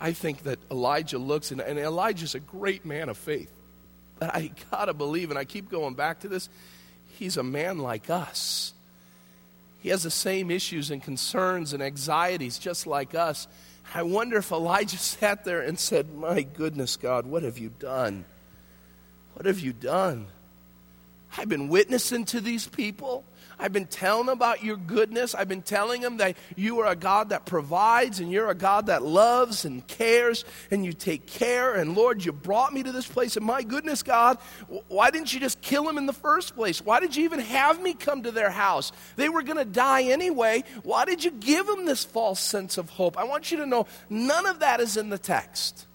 [0.00, 3.52] I think that Elijah looks, and, and Elijah's a great man of faith.
[4.18, 6.48] But I got to believe, and I keep going back to this,
[7.18, 8.72] he's a man like us.
[9.80, 13.46] He has the same issues and concerns and anxieties just like us.
[13.94, 18.24] I wonder if Elijah sat there and said, My goodness, God, what have you done?
[19.38, 20.26] What have you done?
[21.36, 23.24] I've been witnessing to these people.
[23.56, 25.32] I've been telling them about your goodness.
[25.32, 28.86] I've been telling them that you are a God that provides and you're a God
[28.86, 31.74] that loves and cares and you take care.
[31.74, 33.36] And Lord, you brought me to this place.
[33.36, 34.38] And my goodness, God,
[34.88, 36.84] why didn't you just kill them in the first place?
[36.84, 38.90] Why did you even have me come to their house?
[39.14, 40.64] They were going to die anyway.
[40.82, 43.16] Why did you give them this false sense of hope?
[43.16, 45.86] I want you to know none of that is in the text.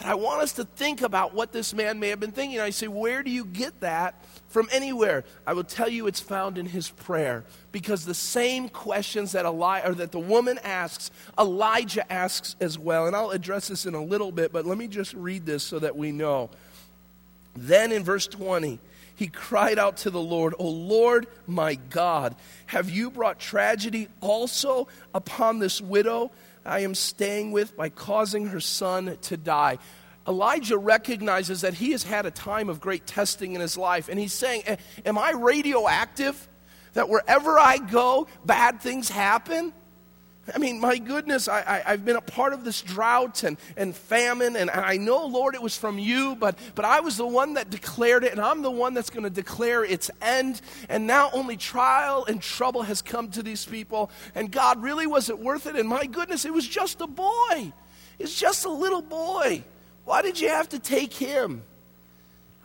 [0.00, 2.58] But I want us to think about what this man may have been thinking.
[2.58, 4.14] I say, where do you get that
[4.48, 5.24] from anywhere?
[5.46, 7.44] I will tell you it's found in his prayer.
[7.70, 13.06] Because the same questions that, Eli- or that the woman asks, Elijah asks as well.
[13.06, 15.78] And I'll address this in a little bit, but let me just read this so
[15.78, 16.48] that we know.
[17.54, 18.78] Then in verse 20,
[19.16, 24.88] he cried out to the Lord, O Lord my God, have you brought tragedy also
[25.12, 26.30] upon this widow
[26.64, 29.78] I am staying with by causing her son to die?
[30.28, 34.18] Elijah recognizes that he has had a time of great testing in his life, and
[34.18, 34.62] he's saying,
[35.04, 36.48] Am I radioactive?
[36.92, 39.72] That wherever I go, bad things happen?
[40.52, 43.94] I mean, my goodness, I, I, have been a part of this drought and, and
[43.94, 47.54] famine, and I know, Lord, it was from you, but, but I was the one
[47.54, 50.60] that declared it, and I'm the one that's going to declare its end.
[50.88, 55.28] And now only trial and trouble has come to these people, and God, really, was
[55.30, 55.76] it worth it?
[55.76, 57.72] And my goodness, it was just a boy.
[58.18, 59.62] It's just a little boy.
[60.04, 61.62] Why did you have to take him?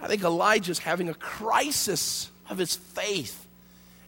[0.02, 3.45] I think Elijah's having a crisis of his faith.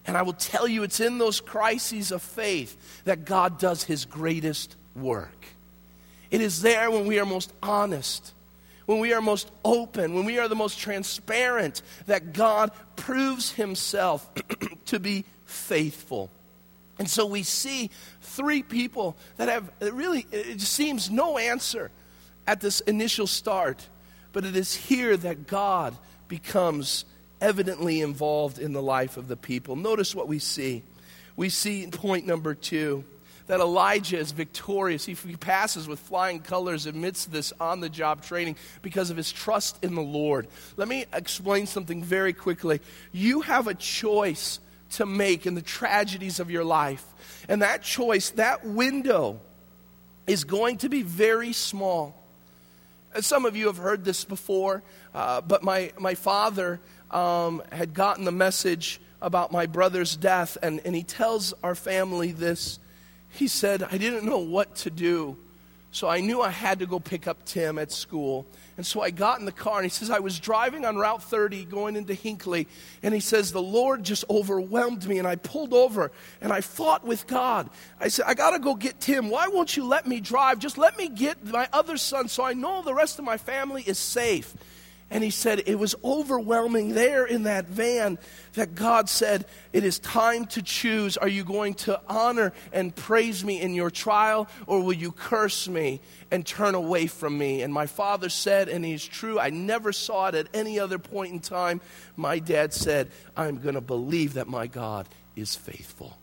[0.08, 4.06] And I will tell you, it's in those crises of faith that God does his
[4.06, 5.46] greatest work.
[6.30, 8.32] It is there when we are most honest,
[8.86, 14.26] when we are most open, when we are the most transparent, that God proves himself
[14.86, 16.30] to be faithful.
[16.98, 17.90] And so we see
[18.22, 21.90] three people that have really, it seems no answer
[22.46, 23.86] at this initial start,
[24.32, 25.94] but it is here that God
[26.28, 27.04] becomes
[27.40, 29.76] evidently involved in the life of the people.
[29.76, 30.82] Notice what we see.
[31.36, 33.04] We see in point number two
[33.46, 35.06] that Elijah is victorious.
[35.06, 39.82] He, passes with flying colors amidst this on the job training because of his trust
[39.82, 40.46] in the Lord.
[40.76, 42.80] Let me explain something very quickly.
[43.10, 44.60] You have a choice
[44.92, 47.04] to make in the tragedies of your life.
[47.48, 49.40] And that choice, that window,
[50.26, 52.17] is going to be very small.
[53.20, 54.82] Some of you have heard this before,
[55.14, 60.80] uh, but my, my father um, had gotten the message about my brother's death, and,
[60.84, 62.78] and he tells our family this.
[63.30, 65.36] He said, I didn't know what to do,
[65.90, 68.46] so I knew I had to go pick up Tim at school.
[68.76, 71.22] And so I got in the car, and he says, I was driving on Route
[71.22, 72.68] 30 going into Hinckley,
[73.02, 77.04] and he says, The Lord just overwhelmed me, and I pulled over, and I fought
[77.04, 77.70] with God.
[77.98, 79.30] I said, I got to go get Tim.
[79.30, 80.58] Why won't you let me drive?
[80.58, 83.82] Just let me get my other son so I know the rest of my family
[83.82, 84.54] is safe.
[85.10, 88.18] And he said, It was overwhelming there in that van
[88.54, 91.16] that God said, It is time to choose.
[91.16, 95.66] Are you going to honor and praise me in your trial, or will you curse
[95.66, 97.62] me and turn away from me?
[97.62, 101.32] And my father said, and he's true, I never saw it at any other point
[101.32, 101.80] in time.
[102.16, 106.18] My dad said, I'm going to believe that my God is faithful.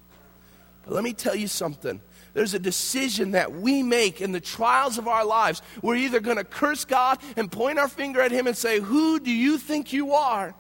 [0.84, 2.02] But let me tell you something
[2.36, 5.62] there's a decision that we make in the trials of our lives.
[5.82, 9.20] We're either going to curse God and point our finger at Him and say, Who
[9.22, 10.54] do you think you are?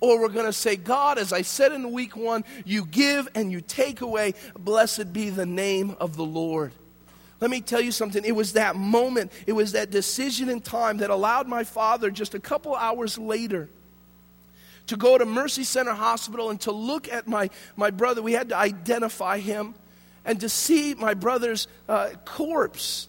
[0.00, 3.52] Or we're going to say, God, as I said in week one, you give and
[3.52, 4.34] you take away.
[4.58, 6.72] Blessed be the name of the Lord.
[7.38, 8.24] Let me tell you something.
[8.24, 12.34] It was that moment, it was that decision in time that allowed my father just
[12.34, 13.68] a couple hours later
[14.88, 18.20] to go to Mercy Center Hospital and to look at my, my brother.
[18.20, 19.76] We had to identify him
[20.30, 23.08] and to see my brother's uh, corpse.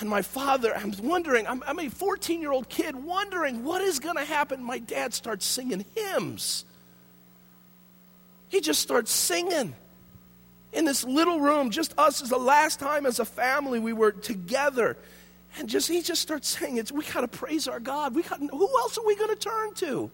[0.00, 3.98] And my father, I'm wondering, I'm, I'm a 14 year old kid wondering what is
[3.98, 4.64] going to happen.
[4.64, 6.64] My dad starts singing hymns.
[8.48, 9.74] He just starts singing
[10.72, 14.12] in this little room, just us as the last time as a family we were
[14.12, 14.96] together.
[15.58, 18.14] And just he just starts saying, it's, we got to praise our God.
[18.14, 20.10] We got, who else are we going to turn to?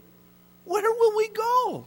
[0.65, 1.87] Where will we go?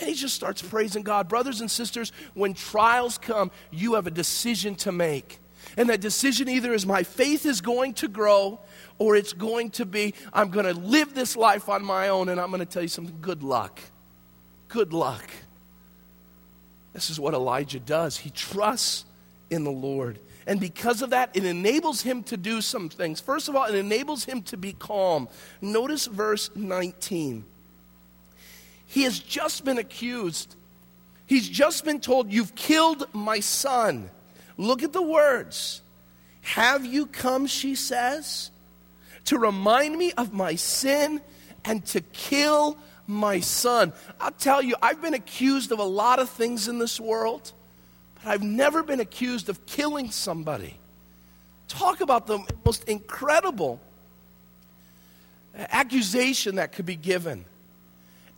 [0.00, 1.28] And he just starts praising God.
[1.28, 5.38] Brothers and sisters, when trials come, you have a decision to make.
[5.76, 8.60] And that decision either is my faith is going to grow
[8.98, 12.28] or it's going to be I'm going to live this life on my own.
[12.30, 13.78] And I'm going to tell you something good luck.
[14.68, 15.28] Good luck.
[16.92, 18.16] This is what Elijah does.
[18.16, 19.04] He trusts
[19.50, 20.18] in the Lord.
[20.46, 23.20] And because of that, it enables him to do some things.
[23.20, 25.28] First of all, it enables him to be calm.
[25.60, 27.44] Notice verse 19.
[28.90, 30.56] He has just been accused.
[31.24, 34.10] He's just been told, You've killed my son.
[34.56, 35.80] Look at the words.
[36.40, 38.50] Have you come, she says,
[39.26, 41.20] to remind me of my sin
[41.64, 42.76] and to kill
[43.06, 43.92] my son?
[44.20, 47.52] I'll tell you, I've been accused of a lot of things in this world,
[48.16, 50.76] but I've never been accused of killing somebody.
[51.68, 53.80] Talk about the most incredible
[55.54, 57.44] accusation that could be given.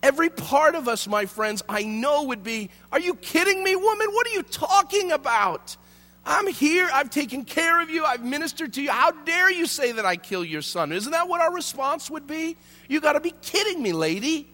[0.03, 4.09] Every part of us, my friends, I know would be, Are you kidding me, woman?
[4.11, 5.77] What are you talking about?
[6.25, 6.89] I'm here.
[6.93, 8.05] I've taken care of you.
[8.05, 8.91] I've ministered to you.
[8.91, 10.93] How dare you say that I kill your son?
[10.93, 12.57] Isn't that what our response would be?
[12.89, 14.47] You got to be kidding me, lady.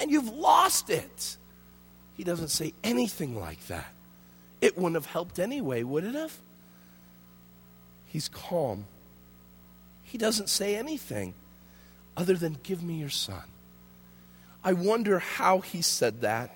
[0.00, 1.36] And you've lost it.
[2.16, 3.92] He doesn't say anything like that.
[4.62, 6.36] It wouldn't have helped anyway, would it have?
[8.06, 8.86] He's calm.
[10.04, 11.34] He doesn't say anything
[12.16, 13.42] other than, Give me your son.
[14.64, 16.54] I wonder how he said that.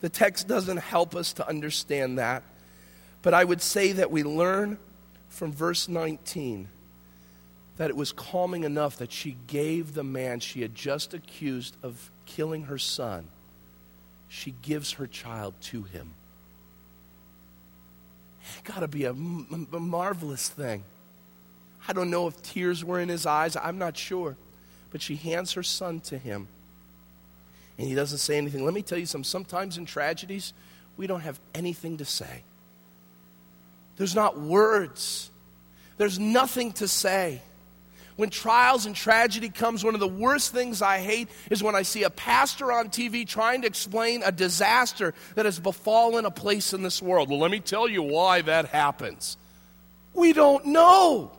[0.00, 2.42] The text doesn't help us to understand that.
[3.22, 4.78] But I would say that we learn
[5.28, 6.68] from verse 19
[7.76, 12.10] that it was calming enough that she gave the man she had just accused of
[12.26, 13.26] killing her son,
[14.28, 16.12] she gives her child to him.
[18.42, 20.84] It's got to be a, m- a marvelous thing.
[21.88, 24.36] I don't know if tears were in his eyes, I'm not sure.
[24.90, 26.48] But she hands her son to him.
[27.80, 28.62] And he doesn't say anything.
[28.62, 29.24] Let me tell you something.
[29.24, 30.52] Sometimes in tragedies,
[30.98, 32.42] we don't have anything to say.
[33.96, 35.30] There's not words,
[35.96, 37.40] there's nothing to say.
[38.16, 41.80] When trials and tragedy comes, one of the worst things I hate is when I
[41.80, 46.74] see a pastor on TV trying to explain a disaster that has befallen a place
[46.74, 47.30] in this world.
[47.30, 49.38] Well, let me tell you why that happens.
[50.12, 51.32] We don't know.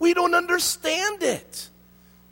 [0.00, 1.68] We don't understand it.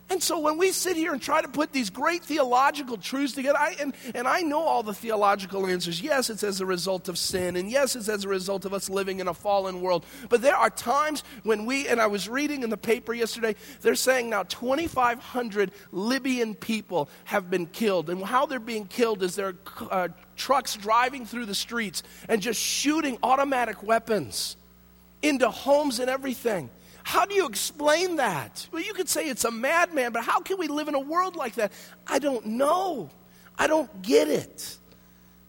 [0.08, 3.58] And so when we sit here and try to put these great theological truths together,
[3.58, 6.00] I, and, and I know all the theological answers.
[6.00, 8.88] Yes, it's as a result of sin, and yes, it's as a result of us
[8.88, 10.06] living in a fallen world.
[10.28, 13.96] But there are times when we, and I was reading in the paper yesterday, they're
[13.96, 18.08] saying now 2,500 Libyan people have been killed.
[18.08, 22.40] And how they're being killed is there are uh, trucks driving through the streets and
[22.40, 24.56] just shooting automatic weapons
[25.20, 26.70] into homes and everything.
[27.06, 28.66] How do you explain that?
[28.72, 31.36] Well, you could say it's a madman, but how can we live in a world
[31.36, 31.70] like that?
[32.04, 33.10] I don't know.
[33.56, 34.76] I don't get it.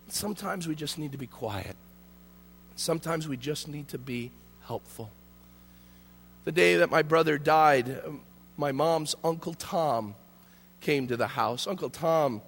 [0.08, 1.76] Sometimes we just need to be quiet.
[2.76, 4.30] Sometimes we just need to be
[4.68, 5.10] helpful.
[6.46, 8.22] The day that my brother died, um,
[8.56, 10.14] my mom's Uncle Tom
[10.80, 11.66] came to the house.
[11.66, 12.44] Uncle Tom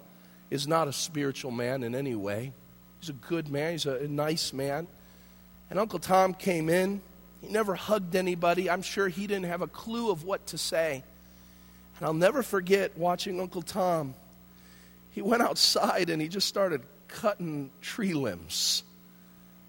[0.50, 2.52] is not a spiritual man in any way.
[3.00, 4.86] He's a good man, he's a nice man.
[5.68, 7.02] And Uncle Tom came in
[7.40, 8.68] he never hugged anybody.
[8.68, 11.02] I'm sure he didn't have a clue of what to say.
[11.98, 14.14] And I'll never forget watching Uncle Tom.
[15.12, 18.82] He went outside and he just started cutting tree limbs.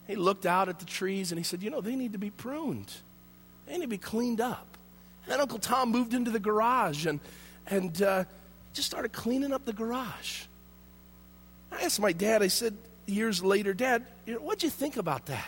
[0.07, 2.29] He looked out at the trees and he said, You know, they need to be
[2.29, 2.91] pruned,
[3.67, 4.67] they need to be cleaned up.
[5.23, 7.19] And then Uncle Tom moved into the garage and,
[7.67, 8.23] and uh,
[8.73, 10.43] just started cleaning up the garage.
[11.71, 15.47] I asked my dad, I said years later, Dad, what'd you think about that?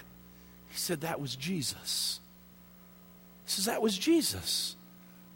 [0.73, 2.19] He said, That was Jesus.
[3.45, 4.75] He says, That was Jesus.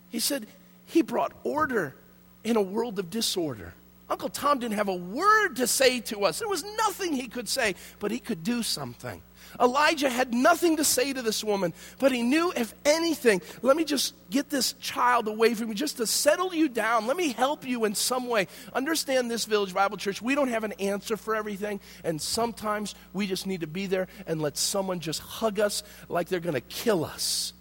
[0.09, 0.47] He said,
[0.87, 1.95] He brought order
[2.43, 3.75] in a world of disorder.
[4.09, 6.39] Uncle Tom didn't have a word to say to us.
[6.39, 9.21] There was nothing he could say, but he could do something.
[9.59, 13.83] Elijah had nothing to say to this woman, but he knew, if anything, let me
[13.83, 17.07] just get this child away from you, just to settle you down.
[17.07, 18.47] Let me help you in some way.
[18.73, 23.27] Understand this, Village Bible Church, we don't have an answer for everything, and sometimes we
[23.27, 26.61] just need to be there and let someone just hug us like they're going to
[26.61, 27.53] kill us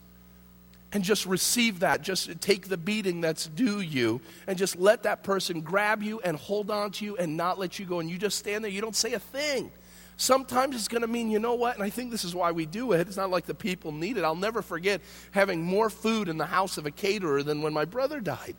[0.93, 2.03] and just receive that.
[2.03, 6.37] Just take the beating that's due you and just let that person grab you and
[6.37, 8.01] hold on to you and not let you go.
[8.01, 9.71] And you just stand there, you don't say a thing.
[10.19, 11.75] Sometimes it's going to mean, you know what?
[11.75, 13.07] And I think this is why we do it.
[13.07, 14.25] It's not like the people need it.
[14.25, 15.03] I'll never forget
[15.33, 18.57] having more food in the house of a caterer than when my brother died.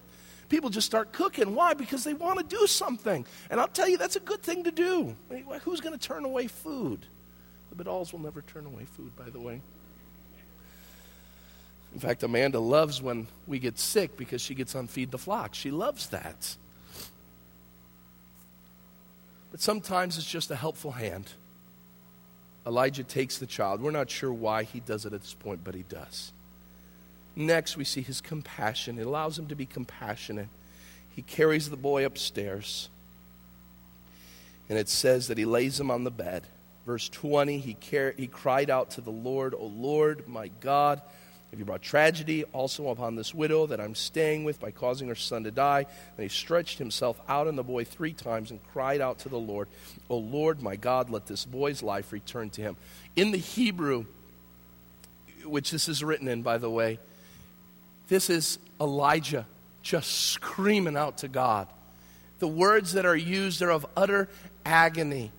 [0.49, 1.55] People just start cooking.
[1.55, 1.73] Why?
[1.73, 3.25] Because they want to do something.
[3.49, 5.15] And I'll tell you, that's a good thing to do.
[5.63, 7.05] Who's going to turn away food?
[7.71, 9.61] The Bidals will never turn away food, by the way.
[11.93, 15.55] In fact, Amanda loves when we get sick because she gets on Feed the Flock.
[15.55, 16.55] She loves that.
[19.51, 21.31] But sometimes it's just a helpful hand.
[22.67, 23.81] Elijah takes the child.
[23.81, 26.33] We're not sure why he does it at this point, but he does.
[27.33, 28.99] Next, we see his compassion.
[28.99, 30.49] It allows him to be compassionate.
[31.15, 32.89] He carries the boy upstairs.
[34.69, 36.43] And it says that he lays him on the bed.
[36.85, 41.01] Verse 20, he, car- he cried out to the Lord, O Lord, my God
[41.51, 45.15] have you brought tragedy also upon this widow that I'm staying with by causing her
[45.15, 45.85] son to die?
[46.17, 49.39] And he stretched himself out on the boy three times and cried out to the
[49.39, 49.69] Lord,
[50.09, 52.75] O Lord, my God, let this boy's life return to him.
[53.15, 54.05] In the Hebrew,
[55.45, 56.99] which this is written in, by the way,
[58.09, 59.45] this is Elijah
[59.81, 61.67] just screaming out to God.
[62.39, 64.27] The words that are used are of utter
[64.65, 65.31] agony.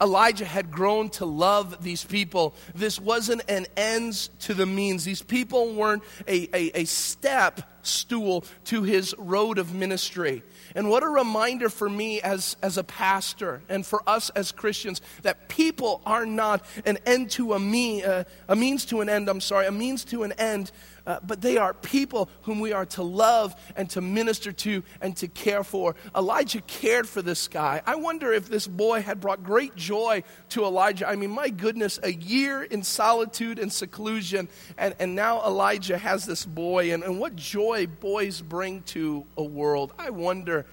[0.00, 2.54] Elijah had grown to love these people.
[2.74, 5.04] This wasn't an ends to the means.
[5.04, 10.42] These people weren't a, a, a step stool to his road of ministry.
[10.74, 15.00] And what a reminder for me as, as a pastor and for us as Christians
[15.22, 19.28] that people are not an end to a, me, uh, a means to an end,
[19.28, 20.70] I'm sorry, a means to an end,
[21.08, 25.16] uh, but they are people whom we are to love and to minister to and
[25.16, 25.96] to care for.
[26.14, 27.80] Elijah cared for this guy.
[27.86, 31.08] I wonder if this boy had brought great joy to Elijah.
[31.08, 36.26] I mean, my goodness, a year in solitude and seclusion, and, and now Elijah has
[36.26, 39.92] this boy, and, and what joy boys bring to a world.
[39.98, 40.66] I wonder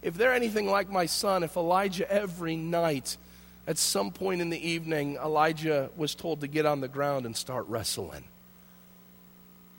[0.00, 3.18] if they're anything like my son, if Elijah every night,
[3.66, 7.36] at some point in the evening, Elijah was told to get on the ground and
[7.36, 8.24] start wrestling.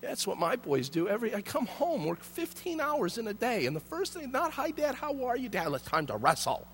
[0.04, 1.08] That's what my boys do.
[1.08, 4.52] Every I come home, work 15 hours in a day, and the first thing, not
[4.52, 5.72] hi dad, how are you, dad?
[5.72, 6.68] It's time to wrestle.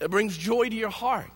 [0.00, 1.30] It brings joy to your heart.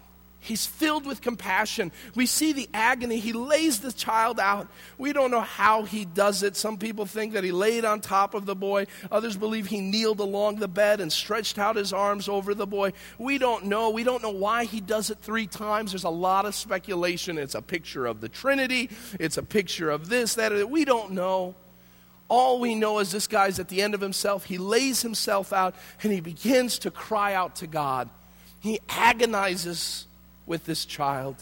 [0.45, 1.93] He's filled with compassion.
[2.17, 3.21] We see the agony.
[3.21, 4.67] He lays the child out.
[4.99, 6.57] We don't know how he does it.
[6.57, 8.89] Some people think that he laid on top of the boy.
[9.13, 12.93] Others believe he kneeled along the bed and stretched out his arms over the boy.
[13.19, 13.91] We don't know.
[13.91, 15.93] We don't know why he does it three times.
[15.93, 17.39] There's a lot of speculation.
[17.39, 18.91] It's a picture of the Trinity,
[19.21, 20.69] it's a picture of this, that.
[20.69, 21.55] We don't know.
[22.29, 24.45] All we know is this guy's at the end of himself.
[24.45, 28.09] He lays himself out and he begins to cry out to God.
[28.59, 30.07] He agonizes
[30.47, 31.37] with this child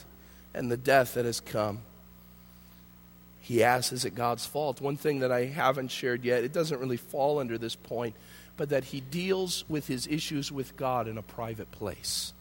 [0.55, 1.81] and the death that has come.
[3.41, 4.81] He asks, Is it God's fault?
[4.81, 8.15] One thing that I haven't shared yet, it doesn't really fall under this point,
[8.57, 12.33] but that he deals with his issues with God in a private place.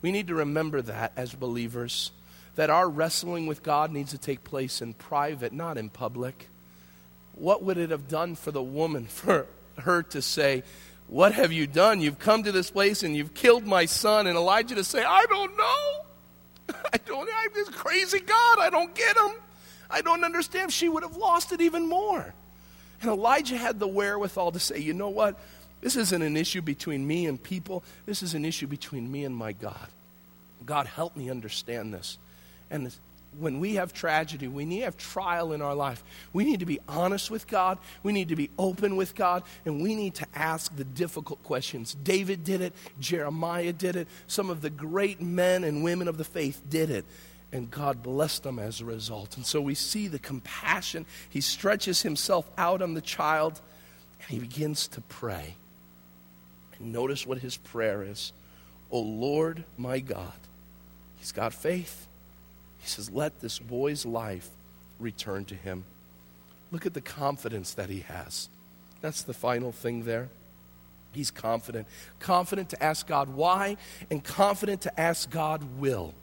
[0.00, 2.10] We need to remember that as believers,
[2.56, 6.48] that our wrestling with God needs to take place in private, not in public.
[7.34, 9.46] What would it have done for the woman for
[9.78, 10.64] her to say,
[11.08, 12.00] what have you done?
[12.00, 14.26] You've come to this place and you've killed my son.
[14.26, 16.74] And Elijah to say, I don't know.
[16.92, 18.58] I don't, I'm this crazy God.
[18.58, 19.32] I don't get him.
[19.90, 20.72] I don't understand.
[20.72, 22.32] She would have lost it even more.
[23.02, 25.38] And Elijah had the wherewithal to say, you know what?
[25.80, 27.82] This isn't an issue between me and people.
[28.06, 29.88] This is an issue between me and my God.
[30.64, 32.18] God, help me understand this.
[32.70, 32.94] And
[33.38, 36.02] when we have tragedy, when we have trial in our life,
[36.32, 39.82] we need to be honest with God, we need to be open with God, and
[39.82, 41.94] we need to ask the difficult questions.
[42.02, 46.24] David did it, Jeremiah did it, some of the great men and women of the
[46.24, 47.04] faith did it.
[47.54, 49.36] And God blessed them as a result.
[49.36, 51.04] And so we see the compassion.
[51.28, 53.60] He stretches himself out on the child
[54.20, 55.56] and he begins to pray.
[56.78, 58.32] And notice what his prayer is
[58.90, 60.32] O Lord, my God.
[61.16, 62.06] He's got faith.
[62.82, 64.50] He says, Let this boy's life
[64.98, 65.84] return to him.
[66.70, 68.48] Look at the confidence that he has.
[69.00, 70.28] That's the final thing there.
[71.12, 71.86] He's confident.
[72.18, 73.76] Confident to ask God why,
[74.10, 76.14] and confident to ask God will.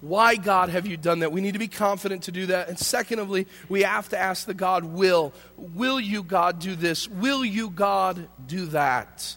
[0.00, 1.32] Why, God, have you done that?
[1.32, 2.68] We need to be confident to do that.
[2.68, 5.32] And secondly, we have to ask the God will.
[5.56, 7.08] Will you, God, do this?
[7.08, 9.36] Will you, God, do that?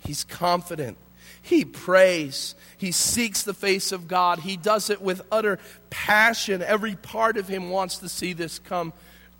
[0.00, 0.98] He's confident.
[1.46, 2.56] He prays.
[2.76, 4.40] He seeks the face of God.
[4.40, 6.60] He does it with utter passion.
[6.60, 8.92] Every part of him wants to see this come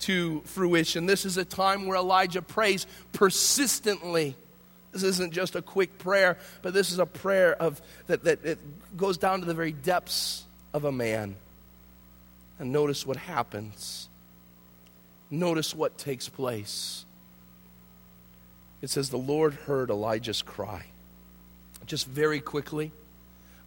[0.02, 1.06] to fruition.
[1.06, 4.36] This is a time where Elijah prays persistently.
[4.92, 8.60] This isn't just a quick prayer, but this is a prayer of, that, that it
[8.96, 11.34] goes down to the very depths of a man.
[12.60, 14.08] And notice what happens.
[15.28, 17.04] Notice what takes place.
[18.80, 20.84] It says, The Lord heard Elijah's cry.
[21.86, 22.92] Just very quickly,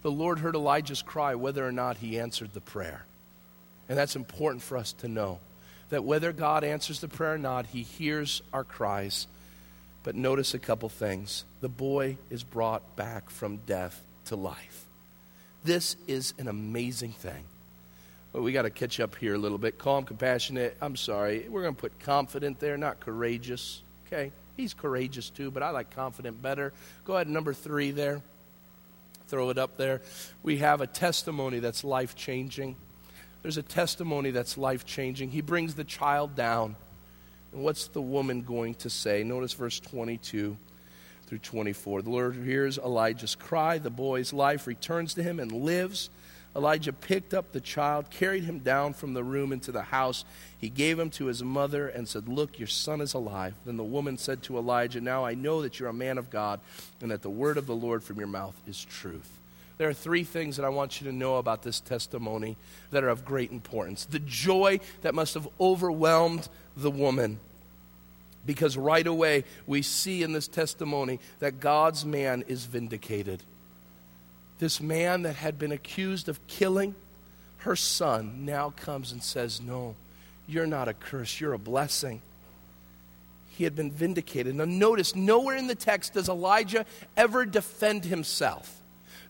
[0.02, 3.04] the Lord heard Elijah's cry whether or not he answered the prayer.
[3.88, 5.40] And that's important for us to know
[5.88, 9.26] that whether God answers the prayer or not, he hears our cries.
[10.02, 11.44] But notice a couple things.
[11.60, 14.84] The boy is brought back from death to life.
[15.64, 17.44] This is an amazing thing.
[18.32, 19.76] But we got to catch up here a little bit.
[19.78, 20.76] Calm, compassionate.
[20.80, 21.46] I'm sorry.
[21.48, 23.82] We're going to put confident there, not courageous.
[24.06, 24.30] Okay?
[24.56, 26.72] He's courageous too, but I like confident better.
[27.04, 28.22] Go ahead, number three there.
[29.28, 30.02] Throw it up there.
[30.42, 32.76] We have a testimony that's life changing.
[33.42, 35.30] There's a testimony that's life changing.
[35.30, 36.76] He brings the child down.
[37.52, 39.22] And what's the woman going to say?
[39.22, 40.56] Notice verse 22
[41.26, 42.02] through 24.
[42.02, 43.78] The Lord hears Elijah's cry.
[43.78, 46.10] The boy's life returns to him and lives.
[46.56, 50.24] Elijah picked up the child, carried him down from the room into the house.
[50.58, 53.54] He gave him to his mother and said, Look, your son is alive.
[53.64, 56.60] Then the woman said to Elijah, Now I know that you're a man of God
[57.00, 59.30] and that the word of the Lord from your mouth is truth.
[59.78, 62.56] There are three things that I want you to know about this testimony
[62.90, 64.04] that are of great importance.
[64.04, 67.38] The joy that must have overwhelmed the woman.
[68.44, 73.42] Because right away we see in this testimony that God's man is vindicated
[74.60, 76.94] this man that had been accused of killing
[77.58, 79.96] her son now comes and says, No,
[80.46, 82.22] You're not a curse, you're a blessing.
[83.48, 84.54] He had been vindicated.
[84.54, 86.86] Now, notice, nowhere in the text does Elijah
[87.16, 88.80] ever defend himself.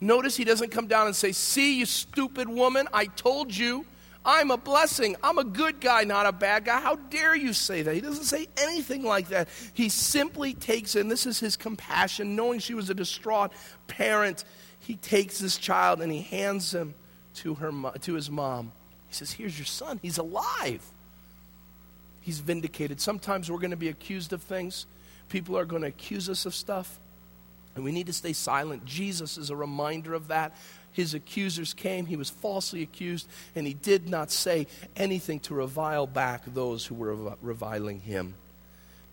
[0.01, 3.87] Notice he doesn't come down and say, See, you stupid woman, I told you.
[4.23, 5.17] I'm a blessing.
[5.23, 6.79] I'm a good guy, not a bad guy.
[6.79, 7.95] How dare you say that?
[7.95, 9.49] He doesn't say anything like that.
[9.73, 13.51] He simply takes, and this is his compassion, knowing she was a distraught
[13.87, 14.45] parent.
[14.91, 16.95] He takes this child and he hands him
[17.35, 17.71] to, her,
[18.01, 18.73] to his mom.
[19.07, 20.01] He says, Here's your son.
[20.03, 20.85] He's alive.
[22.23, 23.01] He's vindicated.
[23.01, 24.87] Sometimes we're going to be accused of things.
[25.29, 26.99] People are going to accuse us of stuff.
[27.77, 28.85] And we need to stay silent.
[28.85, 30.57] Jesus is a reminder of that.
[30.91, 34.67] His accusers came, he was falsely accused, and he did not say
[34.97, 38.35] anything to revile back those who were reviling him.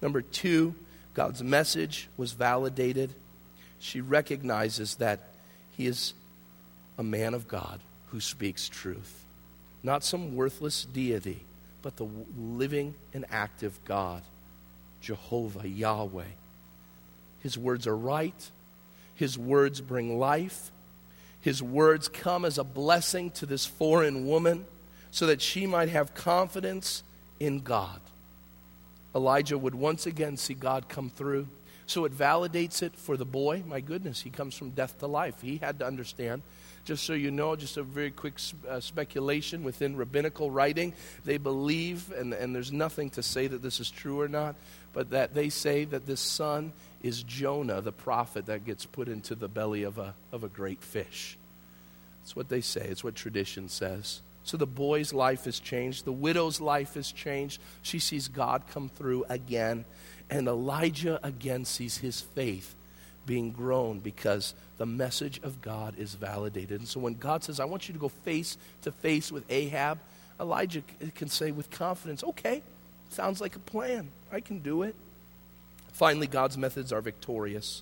[0.01, 0.73] Number two,
[1.13, 3.13] God's message was validated.
[3.78, 5.19] She recognizes that
[5.78, 6.13] he is
[6.97, 9.23] a man of God who speaks truth,
[9.84, 11.41] not some worthless deity,
[11.84, 12.07] but the
[12.38, 14.23] living and active God,
[15.01, 16.23] Jehovah, Yahweh.
[17.41, 18.51] His words are right.
[19.13, 20.71] His words bring life.
[21.41, 24.65] His words come as a blessing to this foreign woman
[25.11, 27.03] so that she might have confidence
[27.39, 28.01] in God.
[29.15, 31.47] Elijah would once again see God come through.
[31.88, 33.64] So it validates it for the boy.
[33.66, 35.42] My goodness, he comes from death to life.
[35.42, 36.44] He had to understand.
[36.84, 38.36] Just so you know, just a very quick
[38.70, 40.94] uh, speculation within rabbinical writing,
[41.26, 44.56] they believe, and, and there's nothing to say that this is true or not,
[44.94, 46.72] but that they say that this son
[47.02, 50.82] is Jonah, the prophet that gets put into the belly of a, of a great
[50.82, 51.38] fish.
[52.22, 54.22] That's what they say, it's what tradition says.
[54.44, 57.62] So the boy's life is changed, the widow's life is changed.
[57.82, 59.84] She sees God come through again,
[60.30, 62.75] and Elijah again sees his faith
[63.25, 66.80] being grown because the message of God is validated.
[66.80, 69.99] And so when God says, I want you to go face to face with Ahab,
[70.39, 70.82] Elijah
[71.15, 72.61] can say with confidence, okay,
[73.09, 74.09] sounds like a plan.
[74.32, 74.95] I can do it.
[75.93, 77.82] Finally, God's methods are victorious.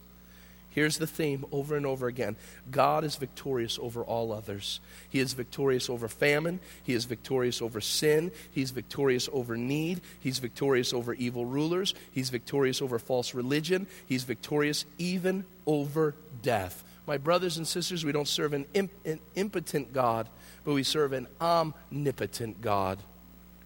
[0.75, 2.35] Here's the theme over and over again
[2.69, 4.81] God is victorious over all others.
[5.07, 6.59] He is victorious over famine.
[6.83, 8.33] He is victorious over sin.
[8.51, 10.01] He's victorious over need.
[10.19, 11.93] He's victorious over evil rulers.
[12.11, 13.87] He's victorious over false religion.
[14.05, 16.83] He's victorious even over death.
[17.07, 20.27] My brothers and sisters, we don't serve an, imp- an impotent God,
[20.65, 22.99] but we serve an omnipotent God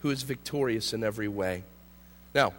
[0.01, 1.63] who is victorious in every way.
[2.35, 2.53] Now,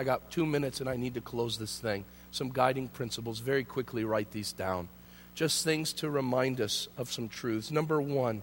[0.00, 2.06] I got two minutes and I need to close this thing.
[2.30, 3.40] Some guiding principles.
[3.40, 4.88] Very quickly, write these down.
[5.34, 7.70] Just things to remind us of some truths.
[7.70, 8.40] Number one,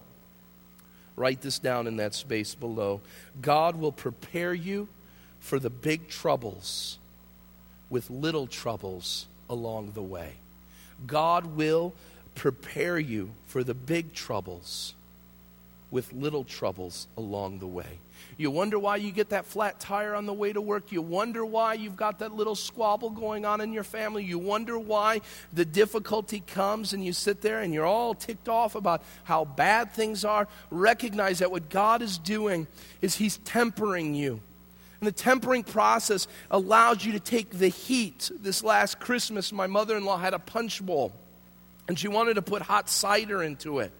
[1.16, 3.00] write this down in that space below.
[3.42, 4.86] God will prepare you
[5.40, 7.00] for the big troubles
[7.90, 10.34] with little troubles along the way.
[11.08, 11.92] God will
[12.36, 14.94] prepare you for the big troubles
[15.90, 17.98] with little troubles along the way.
[18.36, 20.92] You wonder why you get that flat tire on the way to work.
[20.92, 24.24] You wonder why you've got that little squabble going on in your family.
[24.24, 25.22] You wonder why
[25.52, 29.92] the difficulty comes and you sit there and you're all ticked off about how bad
[29.92, 30.46] things are.
[30.70, 32.66] Recognize that what God is doing
[33.00, 34.40] is He's tempering you.
[35.00, 38.30] And the tempering process allows you to take the heat.
[38.40, 41.12] This last Christmas, my mother in law had a punch bowl,
[41.86, 43.92] and she wanted to put hot cider into it.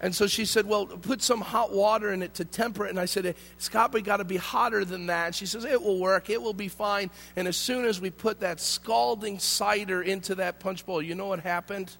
[0.00, 2.90] And so she said, Well, put some hot water in it to temper it.
[2.90, 5.26] And I said, It's got to be hotter than that.
[5.26, 6.28] And she says, It will work.
[6.30, 7.10] It will be fine.
[7.36, 11.26] And as soon as we put that scalding cider into that punch bowl, you know
[11.26, 11.90] what happened?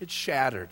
[0.00, 0.70] It shattered.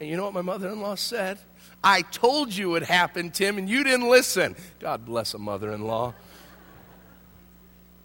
[0.00, 1.38] And you know what my mother in law said?
[1.82, 4.56] I told you it happened, Tim, and you didn't listen.
[4.80, 6.14] God bless a mother in law.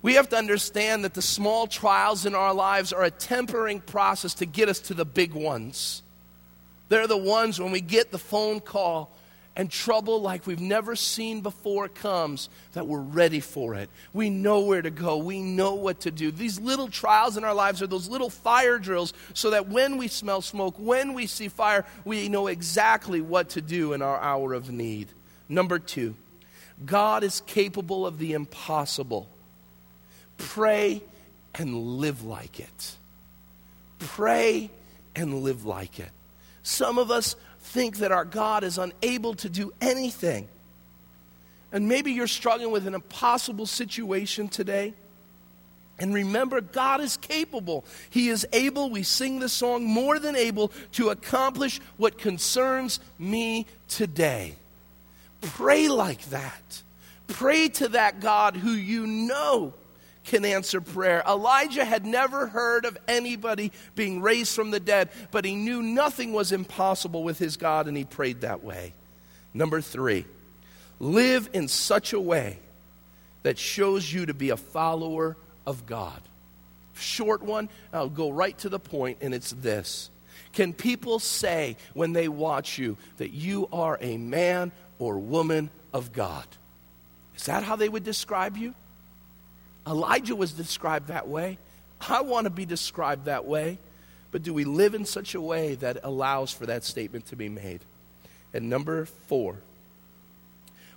[0.01, 4.35] We have to understand that the small trials in our lives are a tempering process
[4.35, 6.03] to get us to the big ones.
[6.89, 9.11] They're the ones when we get the phone call
[9.55, 13.89] and trouble like we've never seen before comes that we're ready for it.
[14.13, 15.17] We know where to go.
[15.17, 16.31] We know what to do.
[16.31, 20.07] These little trials in our lives are those little fire drills so that when we
[20.07, 24.53] smell smoke, when we see fire, we know exactly what to do in our hour
[24.53, 25.09] of need.
[25.49, 26.15] Number two,
[26.85, 29.27] God is capable of the impossible.
[30.37, 31.03] Pray
[31.53, 32.95] and live like it.
[33.99, 34.71] Pray
[35.15, 36.11] and live like it.
[36.69, 40.47] Some of us think that our God is unable to do anything.
[41.71, 44.93] And maybe you're struggling with an impossible situation today.
[45.97, 47.85] And remember, God is capable.
[48.11, 53.65] He is able, we sing the song, more than able to accomplish what concerns me
[53.87, 54.53] today.
[55.41, 56.83] Pray like that.
[57.27, 59.73] Pray to that God who you know
[60.23, 61.23] can answer prayer.
[61.27, 66.33] Elijah had never heard of anybody being raised from the dead, but he knew nothing
[66.33, 68.93] was impossible with his God, and he prayed that way.
[69.53, 70.25] Number three,
[70.99, 72.59] Live in such a way
[73.43, 76.21] that shows you to be a follower of God.
[76.95, 80.09] Short one, I'll go right to the point, and it's this.
[80.51, 86.11] Can people say when they watch you that you are a man or woman of
[86.11, 86.45] God?
[87.37, 88.75] Is that how they would describe you?
[89.87, 91.57] Elijah was described that way.
[92.07, 93.77] I want to be described that way.
[94.31, 97.49] But do we live in such a way that allows for that statement to be
[97.49, 97.81] made?
[98.53, 99.57] And number four,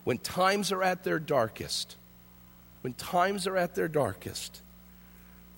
[0.04, 1.96] when times are at their darkest,
[2.82, 4.60] when times are at their darkest,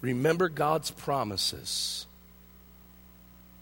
[0.01, 2.07] remember God's promises.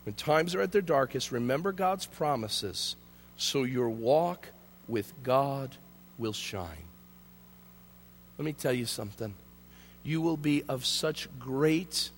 [0.04, 2.96] When times are at their darkest, remember God's promises
[3.36, 4.48] so your walk
[4.88, 5.76] with God
[6.18, 6.68] will shine.
[8.36, 9.34] Let me tell you something.
[10.04, 12.10] You will be of such great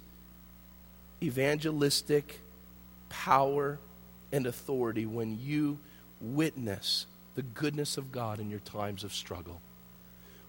[1.22, 2.40] evangelistic
[3.08, 3.78] power
[4.32, 5.78] and authority when you
[6.20, 9.60] witness the goodness of God in your times of struggle.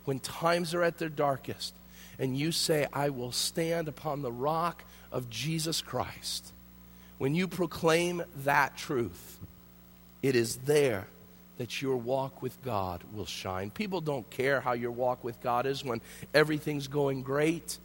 [0.06, 1.74] When times are at their darkest,
[2.18, 6.54] and you say, I will stand upon the rock of Jesus Christ,
[7.18, 9.40] when you proclaim that truth,
[10.22, 11.08] it is there
[11.58, 13.70] that your walk with God will shine.
[13.70, 16.02] People don't care how your walk with God is when
[16.34, 17.78] everything's going great.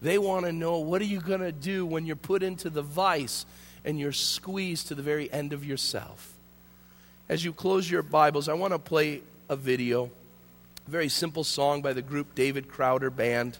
[0.00, 2.82] They want to know what are you going to do when you're put into the
[2.82, 3.44] vice
[3.84, 6.32] and you're squeezed to the very end of yourself.
[7.28, 10.10] As you close your Bibles, I want to play a video,
[10.86, 13.58] a very simple song by the group David Crowder Band.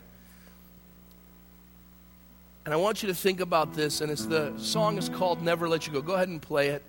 [2.65, 5.67] And I want you to think about this, and it's the song is called Never
[5.67, 6.01] Let You Go.
[6.01, 6.83] Go ahead and play it.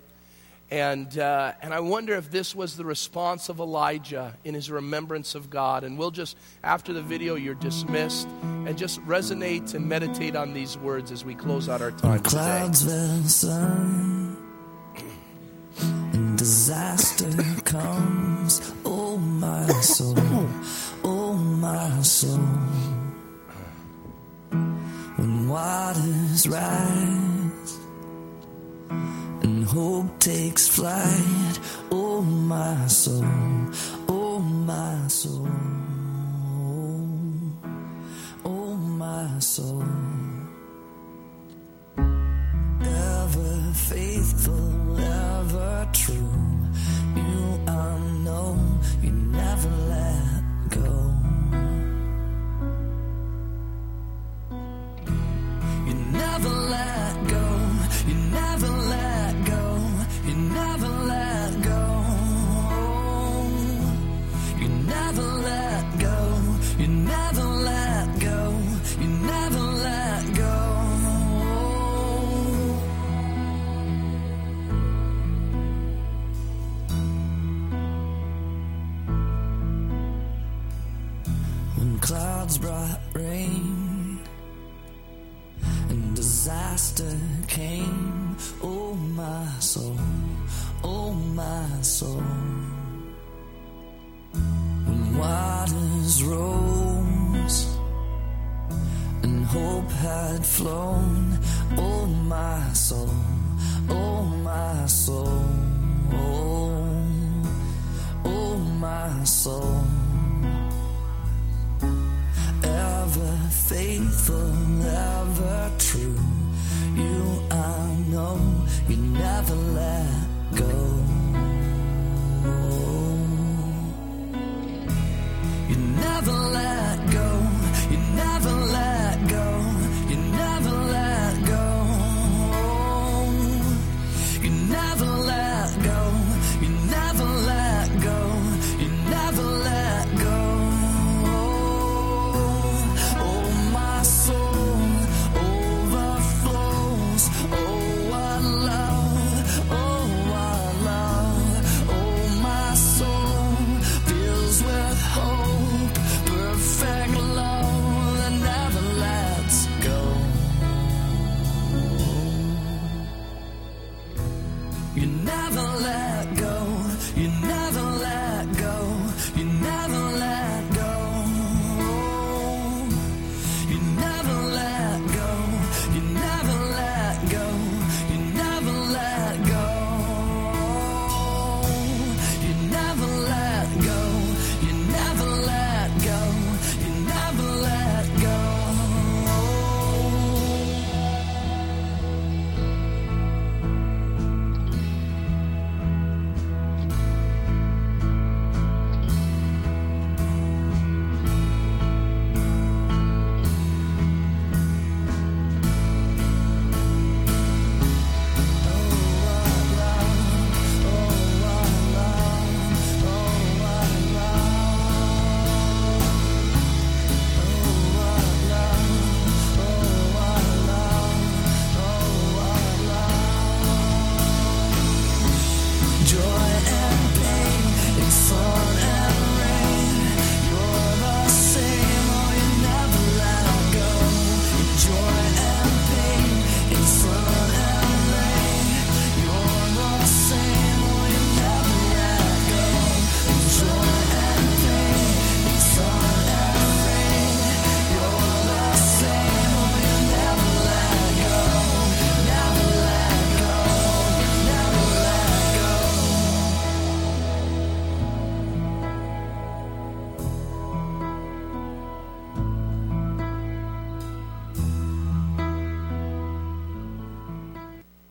[0.71, 5.35] And, uh, and I wonder if this was the response of Elijah in his remembrance
[5.35, 5.83] of God.
[5.83, 8.27] And we'll just, after the video, you're dismissed.
[8.41, 12.85] And just resonate and meditate on these words as we close out our time clouds
[12.85, 13.27] today.
[13.27, 14.37] sun
[16.13, 17.31] and disaster
[17.65, 18.73] comes.
[18.85, 20.15] Oh, my soul.
[21.03, 22.37] Oh, my soul.
[25.17, 27.20] When waters rise
[29.71, 31.59] hope takes flight.
[31.91, 33.23] Oh, my soul,
[34.09, 35.47] oh, my soul,
[38.43, 39.85] oh, my soul.
[42.83, 46.37] Ever faithful, ever true.
[47.15, 48.57] You I know
[49.01, 50.91] you never let go.
[55.87, 57.10] You never let